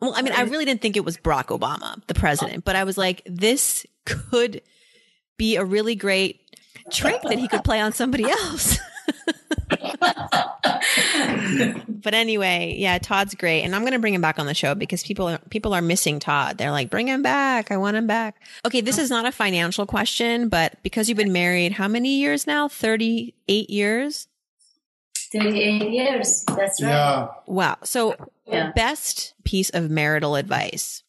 Well, 0.02 0.14
I 0.16 0.22
mean, 0.22 0.34
I 0.34 0.42
really 0.42 0.66
didn't 0.66 0.82
think 0.82 0.98
it 0.98 1.06
was 1.06 1.18
Barack 1.18 1.46
Obama, 1.46 2.06
the 2.08 2.14
president, 2.14 2.64
but 2.64 2.76
I 2.76 2.84
was 2.84 2.98
like, 2.98 3.22
this 3.26 3.86
could 4.06 4.62
be 5.38 5.56
a 5.56 5.64
really 5.64 5.96
great 5.96 6.42
trick 6.92 7.22
that 7.24 7.40
he 7.40 7.48
could 7.48 7.64
play 7.64 7.80
on 7.80 7.92
somebody 7.94 8.26
else. 8.30 8.78
But 11.88 12.14
anyway, 12.14 12.76
yeah, 12.78 12.98
Todd's 12.98 13.36
great, 13.36 13.64
and 13.64 13.76
I'm 13.76 13.82
going 13.82 13.94
to 13.94 14.00
bring 14.00 14.14
him 14.14 14.22
back 14.22 14.40
on 14.40 14.46
the 14.46 14.54
show 14.54 14.76
because 14.76 15.04
people 15.04 15.28
are, 15.30 15.40
people 15.50 15.74
are 15.74 15.82
missing 15.82 16.20
Todd. 16.20 16.58
They're 16.58 16.72
like, 16.72 16.90
bring 16.90 17.08
him 17.08 17.22
back. 17.22 17.72
I 17.72 17.78
want 17.78 17.98
him 17.98 18.08
back. 18.08 18.36
Okay, 18.66 18.82
this 18.82 18.98
is 18.98 19.10
not 19.10 19.26
a 19.26 19.32
financial 19.32 19.86
question, 19.86 20.50
but 20.50 20.82
because 20.84 21.10
you've 21.10 21.18
been 21.18 21.34
married, 21.34 21.72
how 21.74 21.88
many 21.88 22.18
years 22.20 22.46
now? 22.48 22.68
Thirty 22.68 23.34
eight 23.48 23.70
years. 23.70 24.28
38 25.32 25.90
years. 25.92 26.44
That's 26.48 26.82
right. 26.82 26.90
Yeah. 26.92 27.28
Wow. 27.46 27.78
So, 27.84 28.16
Yeah. 28.46 28.72
best 28.74 29.34
piece 29.44 29.70
of 29.72 29.90
marital 29.90 30.36
advice. 30.36 31.04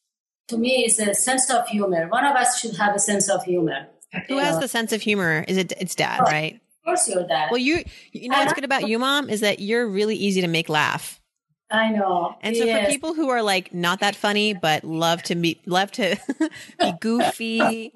To 0.49 0.57
me, 0.57 0.85
it's 0.85 0.99
a 0.99 1.15
sense 1.15 1.49
of 1.51 1.69
humor. 1.69 2.09
One 2.09 2.25
of 2.25 2.35
us 2.35 2.59
should 2.59 2.77
have 2.77 2.97
a 2.97 2.99
sense 2.99 3.29
of 3.29 3.45
humor. 3.45 3.87
Who 4.29 4.39
has 4.39 4.59
the 4.59 4.67
sense 4.69 4.93
of 4.93 5.03
humor? 5.03 5.45
Is 5.47 5.59
it? 5.59 5.73
It's 5.79 5.95
dad, 5.95 6.21
right? 6.23 6.61
Course, 6.87 7.09
your 7.09 7.27
dad. 7.27 7.49
Well, 7.51 7.59
you 7.59 7.83
you 8.13 8.29
know 8.29 8.39
what's 8.39 8.53
good 8.53 8.65
about 8.65 8.87
you, 8.89 8.99
mom, 8.99 9.29
is 9.29 9.41
that 9.41 9.59
you're 9.59 9.87
really 9.89 10.15
easy 10.17 10.41
to 10.41 10.47
make 10.49 10.69
laugh. 10.69 11.21
I 11.69 11.91
know. 11.91 12.37
And 12.43 12.57
so 12.57 12.65
Yes. 12.65 12.87
for 12.87 12.93
people 12.93 13.15
who 13.15 13.29
are 13.29 13.43
like 13.43 13.75
not 13.75 13.99
that 13.99 14.15
funny 14.15 14.55
but 14.55 14.85
love 14.85 15.21
to 15.25 15.35
be 15.35 15.61
love 15.67 15.91
to 15.93 16.17
be 16.81 16.93
goofy, 17.01 17.93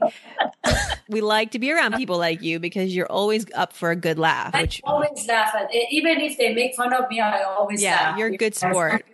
we 1.08 1.20
like 1.20 1.52
to 1.52 1.58
be 1.60 1.70
around 1.72 1.94
people 1.94 2.18
like 2.18 2.42
you 2.42 2.58
because 2.58 2.94
you're 2.94 3.06
always 3.10 3.46
up 3.54 3.72
for 3.72 3.92
a 3.92 3.96
good 3.96 4.18
laugh. 4.18 4.54
I 4.54 4.62
Which 4.62 4.80
always 4.84 5.26
laugh 5.28 5.54
at 5.54 5.68
it. 5.72 5.86
Even 5.92 6.20
if 6.20 6.36
they 6.36 6.52
make 6.52 6.74
fun 6.74 6.92
of 6.92 7.08
me, 7.08 7.20
I 7.20 7.42
always 7.42 7.80
Yeah, 7.82 7.94
laugh. 8.10 8.18
you're 8.18 8.28
a 8.28 8.36
good 8.36 8.56
sport. 8.56 9.04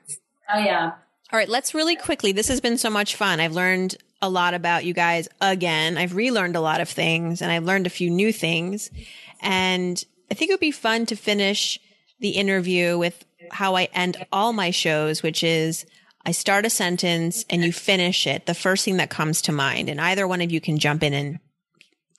I 0.49 0.69
am. 0.69 0.93
all 0.93 1.39
right, 1.39 1.49
let's 1.51 1.75
really 1.75 1.97
quickly. 1.97 2.33
This 2.33 2.49
has 2.49 2.61
been 2.63 2.79
so 2.79 2.89
much 2.89 3.15
fun. 3.17 3.41
I've 3.41 3.53
learned 3.53 3.97
a 4.23 4.31
lot 4.31 4.55
about 4.55 4.87
you 4.87 4.95
guys 4.95 5.29
again. 5.43 5.99
I've 5.99 6.15
relearned 6.15 6.57
a 6.57 6.61
lot 6.63 6.81
of 6.81 6.89
things 6.89 7.43
and 7.43 7.53
I've 7.53 7.65
learned 7.65 7.87
a 7.87 7.91
few 7.91 8.09
new 8.09 8.33
things. 8.33 8.91
And 9.41 10.03
I 10.31 10.35
think 10.35 10.51
it 10.51 10.55
would 10.55 10.61
be 10.61 10.71
fun 10.71 11.07
to 11.07 11.17
finish 11.17 11.79
the 12.21 12.31
interview 12.31 12.99
with 12.99 13.25
how 13.51 13.77
I 13.77 13.85
end 13.93 14.25
all 14.33 14.53
my 14.53 14.71
shows, 14.71 15.23
which 15.23 15.45
is 15.45 15.87
I 16.25 16.33
start 16.33 16.67
a 16.67 16.71
sentence 16.71 17.45
and 17.49 17.63
you 17.65 17.73
finish 17.73 18.27
it, 18.27 18.47
the 18.47 18.55
first 18.55 18.85
thing 18.85 18.97
that 18.97 19.11
comes 19.11 19.43
to 19.43 19.53
mind. 19.53 19.89
And 19.89 20.01
either 20.01 20.27
one 20.27 20.41
of 20.41 20.51
you 20.51 20.61
can 20.61 20.79
jump 20.79 21.03
in 21.03 21.13
and 21.13 21.39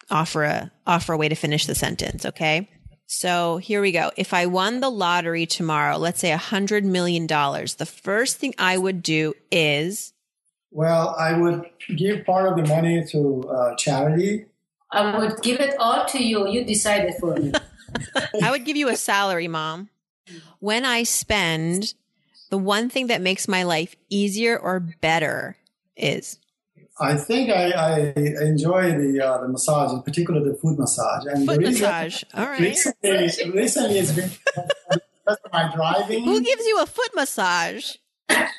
offer 0.09 0.43
a 0.43 0.71
offer 0.85 1.13
a 1.13 1.17
way 1.17 1.27
to 1.27 1.35
finish 1.35 1.65
the 1.65 1.75
sentence, 1.75 2.25
okay? 2.25 2.69
So 3.07 3.57
here 3.57 3.81
we 3.81 3.91
go. 3.91 4.11
If 4.17 4.33
I 4.33 4.45
won 4.45 4.79
the 4.79 4.89
lottery 4.89 5.45
tomorrow, 5.45 5.97
let's 5.97 6.19
say 6.19 6.31
a 6.31 6.37
hundred 6.37 6.85
million 6.85 7.25
dollars, 7.25 7.75
the 7.75 7.85
first 7.85 8.37
thing 8.37 8.53
I 8.57 8.77
would 8.77 9.01
do 9.01 9.33
is 9.51 10.13
Well, 10.71 11.15
I 11.17 11.37
would 11.37 11.69
give 11.95 12.25
part 12.25 12.47
of 12.47 12.57
the 12.57 12.73
money 12.73 13.03
to 13.11 13.49
uh, 13.49 13.75
charity. 13.75 14.45
I 14.91 15.17
would 15.17 15.41
give 15.41 15.59
it 15.59 15.75
all 15.79 16.05
to 16.05 16.23
you. 16.23 16.47
You 16.47 16.63
decide 16.63 17.05
it 17.05 17.15
for 17.19 17.35
me. 17.35 17.51
I 18.43 18.51
would 18.51 18.65
give 18.65 18.77
you 18.77 18.89
a 18.89 18.95
salary, 18.95 19.47
mom. 19.47 19.89
When 20.59 20.85
I 20.85 21.03
spend, 21.03 21.93
the 22.49 22.57
one 22.57 22.89
thing 22.89 23.07
that 23.07 23.21
makes 23.21 23.47
my 23.47 23.63
life 23.63 23.95
easier 24.09 24.57
or 24.57 24.79
better 24.79 25.57
is 25.95 26.39
I 26.99 27.15
think 27.15 27.49
I, 27.51 27.71
I 27.71 27.99
enjoy 28.41 28.91
the 28.97 29.21
uh, 29.23 29.41
the 29.41 29.47
massage, 29.49 29.91
in 29.91 30.01
particular 30.01 30.43
the 30.43 30.55
foot 30.57 30.79
massage. 30.79 31.25
And 31.25 31.45
foot 31.45 31.59
the 31.59 31.67
reason- 31.67 31.81
massage. 31.81 32.23
All 32.33 32.45
right. 32.45 32.59
Recently, 32.59 33.51
recently 33.51 33.99
it's 33.99 34.11
been 34.13 34.29
because 34.89 35.37
of 35.45 35.51
my 35.53 35.71
driving. 35.75 36.23
Who 36.23 36.41
gives 36.41 36.65
you 36.65 36.81
a 36.81 36.85
foot 36.85 37.11
massage? 37.15 37.95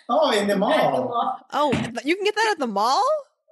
Oh, 0.09 0.31
in 0.31 0.47
the 0.49 0.57
mall. 0.57 1.45
Oh, 1.53 1.73
you 2.05 2.17
can 2.17 2.25
get 2.25 2.35
that 2.35 2.51
at 2.53 2.59
the 2.59 2.67
mall? 2.67 3.05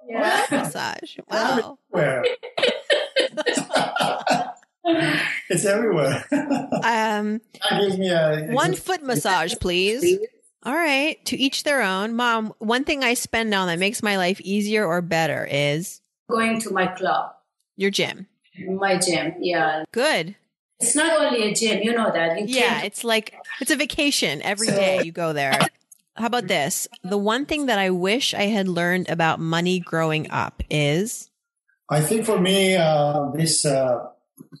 Yeah. 0.07 0.45
Massage. 0.51 1.17
Wow. 1.29 1.77
Where? 1.89 2.23
it's 5.49 5.65
everywhere. 5.65 6.23
Um, 6.31 7.41
that 7.69 7.81
gives 7.81 7.97
me 7.97 8.09
a 8.09 8.47
one 8.51 8.73
foot 8.75 9.03
massage, 9.03 9.53
please. 9.61 10.17
All 10.63 10.73
right. 10.73 11.23
To 11.25 11.37
each 11.37 11.63
their 11.63 11.81
own. 11.81 12.15
Mom, 12.15 12.53
one 12.59 12.83
thing 12.83 13.03
I 13.03 13.13
spend 13.13 13.53
on 13.53 13.67
that 13.67 13.79
makes 13.79 14.01
my 14.03 14.17
life 14.17 14.39
easier 14.41 14.85
or 14.85 15.01
better 15.01 15.47
is 15.49 16.01
Going 16.29 16.59
to 16.61 16.71
my 16.71 16.87
club, 16.87 17.31
your 17.77 17.89
gym. 17.91 18.27
my 18.67 18.97
gym. 18.97 19.35
Yeah. 19.39 19.85
Good. 19.93 20.35
It's 20.79 20.95
not 20.95 21.19
only 21.19 21.43
a 21.49 21.53
gym. 21.53 21.81
You 21.83 21.93
know 21.93 22.11
that. 22.11 22.39
You 22.39 22.45
Yeah, 22.47 22.67
can't- 22.75 22.85
it's 22.85 23.03
like 23.03 23.33
it's 23.61 23.71
a 23.71 23.75
vacation 23.75 24.41
every 24.41 24.67
day 24.67 25.03
you 25.03 25.11
go 25.11 25.33
there. 25.33 25.57
How 26.17 26.25
about 26.25 26.47
this? 26.47 26.87
The 27.03 27.17
one 27.17 27.45
thing 27.45 27.67
that 27.67 27.79
I 27.79 27.89
wish 27.89 28.33
I 28.33 28.43
had 28.43 28.67
learned 28.67 29.09
about 29.09 29.39
money 29.39 29.79
growing 29.79 30.29
up 30.31 30.63
is 30.69 31.29
I 31.89 32.01
think 32.01 32.25
for 32.25 32.39
me, 32.39 32.75
uh, 32.75 33.29
this 33.33 33.65
uh, 33.65 34.07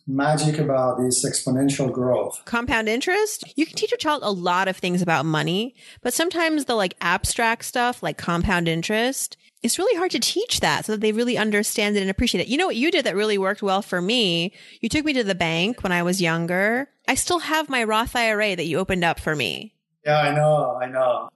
magic 0.07 0.59
about 0.59 0.99
this 0.99 1.25
exponential 1.25 1.91
growth. 1.91 2.41
compound 2.45 2.87
interest. 2.87 3.43
You 3.55 3.65
can 3.65 3.75
teach 3.75 3.91
a 3.91 3.97
child 3.97 4.21
a 4.23 4.31
lot 4.31 4.67
of 4.67 4.77
things 4.77 5.01
about 5.01 5.25
money, 5.25 5.75
but 6.01 6.13
sometimes 6.13 6.65
the 6.65 6.75
like 6.75 6.95
abstract 7.01 7.65
stuff 7.65 8.01
like 8.01 8.17
compound 8.17 8.67
interest, 8.67 9.35
it's 9.63 9.77
really 9.77 9.97
hard 9.97 10.11
to 10.11 10.19
teach 10.19 10.61
that 10.61 10.85
so 10.85 10.93
that 10.93 11.01
they 11.01 11.11
really 11.11 11.37
understand 11.37 11.97
it 11.97 12.01
and 12.01 12.09
appreciate 12.09 12.41
it. 12.41 12.47
You 12.47 12.57
know 12.57 12.67
what 12.67 12.75
you 12.75 12.91
did 12.91 13.05
that 13.05 13.15
really 13.15 13.37
worked 13.37 13.61
well 13.61 13.81
for 13.81 14.01
me? 14.01 14.53
You 14.79 14.89
took 14.89 15.03
me 15.03 15.13
to 15.13 15.23
the 15.23 15.35
bank 15.35 15.83
when 15.83 15.91
I 15.91 16.03
was 16.03 16.21
younger. 16.21 16.89
I 17.07 17.15
still 17.15 17.39
have 17.39 17.69
my 17.69 17.83
Roth 17.83 18.15
IRA 18.15 18.55
that 18.55 18.65
you 18.65 18.77
opened 18.79 19.03
up 19.03 19.19
for 19.19 19.35
me. 19.35 19.73
Yeah, 20.05 20.19
I 20.21 20.33
know, 20.33 20.79
I 20.81 20.85
know. 20.85 21.29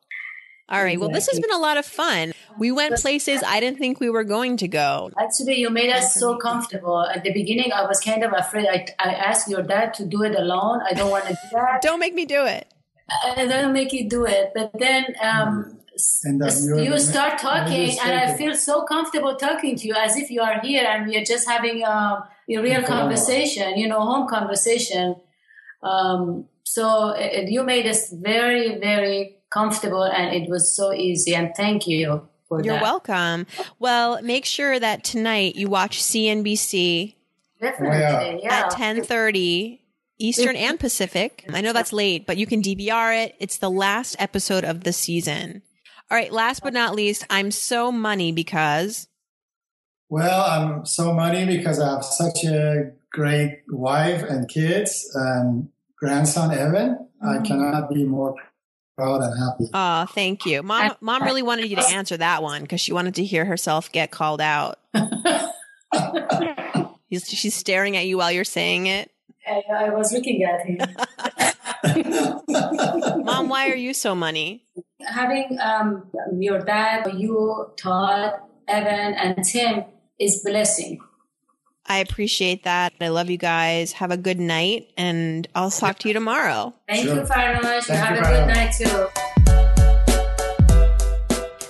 All 0.71 0.81
right. 0.81 0.97
Well, 0.97 1.09
this 1.09 1.27
has 1.29 1.37
been 1.37 1.51
a 1.51 1.57
lot 1.57 1.75
of 1.77 1.85
fun. 1.85 2.31
We 2.57 2.71
went 2.71 2.95
places 2.95 3.43
I 3.45 3.59
didn't 3.59 3.77
think 3.77 3.99
we 3.99 4.09
were 4.09 4.23
going 4.23 4.55
to 4.57 4.67
go. 4.69 5.11
Actually, 5.19 5.55
you 5.59 5.69
made 5.69 5.91
us 5.91 6.15
so 6.15 6.37
comfortable. 6.37 7.03
At 7.03 7.25
the 7.25 7.33
beginning, 7.33 7.73
I 7.73 7.83
was 7.85 7.99
kind 7.99 8.23
of 8.23 8.31
afraid. 8.31 8.67
I, 8.67 8.87
I 8.97 9.13
asked 9.13 9.49
your 9.49 9.63
dad 9.63 9.93
to 9.95 10.05
do 10.05 10.23
it 10.23 10.33
alone. 10.33 10.79
I 10.89 10.93
don't 10.93 11.11
want 11.11 11.25
to 11.25 11.33
do 11.33 11.47
that. 11.51 11.81
Don't 11.87 11.99
make 11.99 12.13
me 12.13 12.25
do 12.25 12.45
it. 12.45 12.67
I 13.35 13.45
don't 13.45 13.73
make 13.73 13.91
you 13.91 14.07
do 14.09 14.25
it. 14.25 14.51
But 14.55 14.71
then 14.79 15.05
um, 15.21 15.77
And 16.23 16.39
that 16.41 16.53
you're- 16.63 16.97
start 16.99 17.37
talking, 17.39 17.89
and 17.99 18.13
I 18.13 18.37
feel 18.37 18.55
so 18.55 18.83
comfortable 18.83 19.35
talking 19.35 19.75
to 19.75 19.87
you 19.87 19.95
as 19.95 20.15
if 20.15 20.31
you 20.31 20.41
are 20.41 20.61
here 20.61 20.85
and 20.87 21.07
we 21.07 21.17
are 21.17 21.25
just 21.25 21.45
having 21.49 21.83
um, 21.83 22.23
a 22.49 22.57
real 22.57 22.83
conversation, 22.83 23.77
you 23.77 23.89
know, 23.89 23.99
home 23.99 24.29
conversation. 24.29 25.15
Um, 25.83 26.45
so 26.63 27.09
it, 27.09 27.49
you 27.49 27.63
made 27.63 27.85
us 27.87 28.09
very, 28.13 28.79
very 28.79 29.40
comfortable, 29.51 30.03
and 30.03 30.35
it 30.35 30.49
was 30.49 30.75
so 30.75 30.93
easy. 30.93 31.35
And 31.35 31.51
thank 31.55 31.87
you 31.87 32.27
for 32.47 32.63
You're 32.63 32.75
that. 32.75 32.83
welcome. 32.83 33.47
Well, 33.79 34.21
make 34.21 34.45
sure 34.45 34.79
that 34.79 35.03
tonight 35.03 35.55
you 35.55 35.69
watch 35.69 36.01
CNBC 36.01 37.15
Definitely, 37.61 37.97
Oh, 37.97 38.39
yeah. 38.43 38.65
at 38.65 38.71
10:30 38.71 39.81
Eastern 40.17 40.55
and 40.55 40.79
Pacific. 40.79 41.45
I 41.53 41.61
know 41.61 41.73
that's 41.73 41.93
late, 41.93 42.25
but 42.25 42.37
you 42.37 42.47
can 42.47 42.61
DVR 42.61 43.25
it. 43.25 43.35
It's 43.39 43.57
the 43.57 43.69
last 43.69 44.15
episode 44.19 44.63
of 44.63 44.83
the 44.83 44.93
season. 44.93 45.61
All 46.09 46.17
right, 46.17 46.31
last 46.31 46.63
but 46.63 46.73
not 46.73 46.95
least, 46.95 47.25
I'm 47.29 47.51
so 47.51 47.91
money 47.91 48.31
because 48.31 49.07
Well, 50.09 50.43
I'm 50.43 50.85
so 50.85 51.13
money 51.13 51.45
because 51.45 51.79
I 51.79 51.91
have 51.91 52.03
such 52.03 52.43
a 52.43 52.91
great 53.11 53.61
wife 53.69 54.23
and 54.23 54.49
kids 54.49 55.09
and 55.13 55.69
grandson 55.97 56.51
Evan. 56.51 57.07
I 57.21 57.25
mm-hmm. 57.25 57.43
cannot 57.43 57.89
be 57.89 58.03
more 58.03 58.35
proud 59.01 59.21
and 59.21 59.33
happy. 59.39 59.65
oh, 59.73 60.05
thank 60.13 60.45
you. 60.45 60.61
Mom 60.63 60.93
mom 61.01 61.23
really 61.23 61.41
wanted 61.41 61.69
you 61.69 61.75
to 61.75 61.87
answer 61.89 62.17
that 62.17 62.43
one 62.43 62.67
cuz 62.67 62.79
she 62.81 62.93
wanted 62.93 63.15
to 63.15 63.25
hear 63.25 63.45
herself 63.45 63.91
get 63.91 64.11
called 64.11 64.41
out. 64.41 64.79
He's, 67.07 67.27
she's 67.27 67.53
staring 67.53 67.97
at 67.97 68.05
you 68.07 68.17
while 68.17 68.31
you're 68.31 68.45
saying 68.45 68.85
it. 68.87 69.11
I, 69.45 69.61
I 69.75 69.89
was 69.89 70.13
looking 70.13 70.43
at 70.43 70.65
him. 70.65 70.77
Mom, 73.25 73.49
why 73.49 73.69
are 73.69 73.75
you 73.75 73.93
so 73.93 74.15
money? 74.15 74.63
Having 75.01 75.57
um, 75.59 76.09
your 76.39 76.59
dad, 76.59 77.11
you, 77.17 77.71
Todd, 77.75 78.35
Evan, 78.67 79.13
and 79.15 79.43
Tim 79.43 79.83
is 80.19 80.41
blessing. 80.45 81.01
I 81.91 81.97
appreciate 81.97 82.63
that. 82.63 82.93
I 83.01 83.09
love 83.09 83.29
you 83.29 83.35
guys. 83.37 83.91
Have 83.91 84.11
a 84.11 84.17
good 84.17 84.39
night 84.39 84.93
and 84.95 85.45
I'll 85.53 85.69
talk 85.69 85.99
to 85.99 86.07
you 86.07 86.13
tomorrow. 86.13 86.73
Thank 86.87 87.05
Sure. 87.05 87.15
you, 87.15 87.21
Farnoosh. 87.23 87.83
Thank 87.83 87.99
Have 87.99 88.15
you, 88.15 88.23
a 88.23 88.29
good 88.31 88.47
night 88.47 88.73
too. 88.77 89.07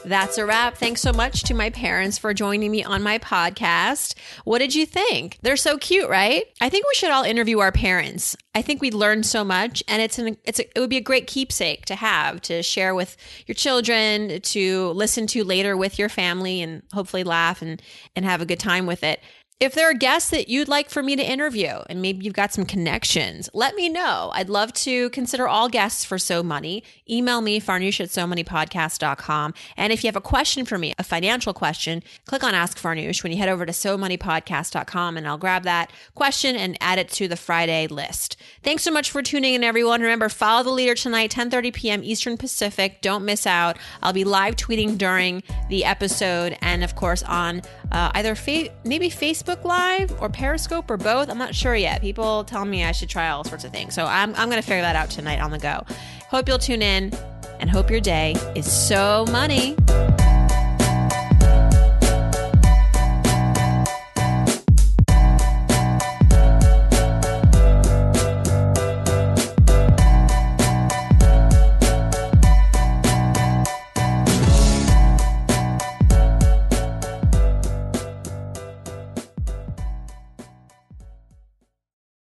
That's 0.08 0.38
a 0.38 0.46
wrap. 0.46 0.76
Thanks 0.78 1.02
so 1.02 1.12
much 1.14 1.44
to 1.44 1.54
my 1.56 1.70
parents 1.72 2.18
for 2.20 2.34
joining 2.36 2.70
me 2.70 2.84
on 2.84 3.02
my 3.02 3.18
podcast. 3.18 4.14
What 4.44 4.60
did 4.60 4.76
you 4.76 4.86
think? 4.86 5.40
They're 5.42 5.56
so 5.58 5.78
cute, 5.78 6.10
right? 6.10 6.44
I 6.60 6.70
think 6.70 6.86
we 6.86 6.94
should 6.96 7.12
all 7.12 7.24
interview 7.24 7.60
our 7.60 7.72
parents. 7.72 8.36
I 8.54 8.62
think 8.62 8.82
we'd 8.82 8.94
learn 8.94 9.24
so 9.24 9.44
much 9.46 9.82
and 9.88 10.02
it's 10.04 10.20
an 10.20 10.38
it's 10.44 10.60
a, 10.60 10.68
it 10.78 10.80
would 10.82 10.90
be 10.90 10.98
a 10.98 11.02
great 11.02 11.26
keepsake 11.26 11.86
to 11.86 11.96
have 11.96 12.42
to 12.42 12.62
share 12.62 12.94
with 12.94 13.16
your 13.48 13.56
children, 13.56 14.42
to 14.42 14.90
listen 14.90 15.26
to 15.28 15.44
later 15.46 15.76
with 15.78 15.98
your 15.98 16.10
family 16.10 16.62
and 16.62 16.84
hopefully 16.94 17.24
laugh 17.24 17.62
and 17.64 17.82
and 18.16 18.26
have 18.26 18.42
a 18.42 18.46
good 18.46 18.60
time 18.60 18.86
with 18.86 19.04
it. 19.04 19.20
If 19.62 19.76
there 19.76 19.88
are 19.88 19.93
guests 19.93 20.32
that 20.32 20.50
you'd 20.50 20.67
like 20.67 20.89
for 20.89 21.04
me 21.04 21.15
to 21.15 21.24
interview 21.24 21.82
and 21.88 22.02
maybe 22.02 22.26
you've 22.26 22.34
got 22.34 22.52
some 22.52 22.65
connections, 22.65 23.47
let 23.54 23.76
me 23.76 23.89
know. 23.89 24.32
I'd 24.34 24.50
love 24.50 24.74
to 24.74 25.12
consider 25.12 25.47
all 25.47 25.69
guests 25.69 26.04
for 26.04 26.17
So 26.17 26.41
Money. 26.41 26.84
Email 27.08 27.41
me, 27.41 27.62
farnoosh 27.62 28.00
at 28.00 28.10
so 28.10 28.26
moneypodcast.com. 28.26 29.54
And 29.78 29.93
if 29.93 30.04
you 30.04 30.08
have 30.08 30.15
a 30.15 30.21
question 30.21 30.65
for 30.65 30.80
me, 30.80 30.95
a 30.97 31.04
financial 31.04 31.54
question, 31.54 32.02
click 32.26 32.43
on 32.43 32.56
Ask 32.56 32.80
Farnoosh 32.80 33.21
when 33.21 33.32
you 33.32 33.38
head 33.38 33.50
over 33.50 33.67
to 33.67 33.71
so 33.71 34.00
moneypodcast.com 34.00 35.15
and 35.15 35.28
I'll 35.28 35.38
grab 35.38 35.62
that 35.62 35.91
question 36.15 36.56
and 36.56 36.76
add 36.82 36.97
it 36.97 37.10
to 37.10 37.28
the 37.28 37.38
Friday 37.38 37.86
list. 37.86 38.38
Thanks 38.63 38.81
so 38.81 38.90
much 38.90 39.12
for 39.12 39.21
tuning 39.21 39.54
in, 39.54 39.63
everyone. 39.63 40.02
Remember, 40.02 40.27
follow 40.27 40.63
the 40.63 40.71
leader 40.71 40.96
tonight, 40.96 41.29
10.30 41.29 41.71
p.m. 41.71 42.04
Eastern 42.04 42.36
Pacific. 42.36 43.04
Don't 43.04 43.25
miss 43.25 43.46
out. 43.46 43.77
I'll 44.02 44.12
be 44.12 44.23
live 44.23 44.56
tweeting 44.56 44.98
during 44.98 45.44
the 45.69 45.86
episode 45.86 46.58
and, 46.63 46.83
of 46.83 46.96
course, 46.96 47.21
on 47.21 47.62
uh, 47.92 48.10
either 48.15 48.33
fa- 48.33 48.69
maybe 48.83 49.12
Facebook 49.52 49.63
Live 49.65 50.21
or 50.21 50.29
Periscope 50.29 50.89
or 50.89 50.97
both. 50.97 51.29
I'm 51.29 51.37
not 51.37 51.54
sure 51.54 51.75
yet. 51.75 52.02
People 52.02 52.43
tell 52.43 52.65
me 52.65 52.83
I 52.83 52.91
should 52.91 53.10
try 53.10 53.29
all 53.29 53.43
sorts 53.43 53.63
of 53.63 53.71
things. 53.71 53.93
So 53.93 54.06
I'm, 54.06 54.33
I'm 54.35 54.49
going 54.49 54.62
to 54.62 54.67
figure 54.67 54.81
that 54.81 54.95
out 54.95 55.10
tonight 55.10 55.39
on 55.41 55.52
the 55.52 55.60
go. 55.60 55.83
Hope 56.29 56.47
you'll 56.47 56.60
tune 56.60 56.81
in 56.81 57.12
and 57.60 57.69
hope 57.69 57.89
your 57.91 57.99
day 57.99 58.35
is 58.56 58.71
so 58.71 59.25
money. 59.31 59.75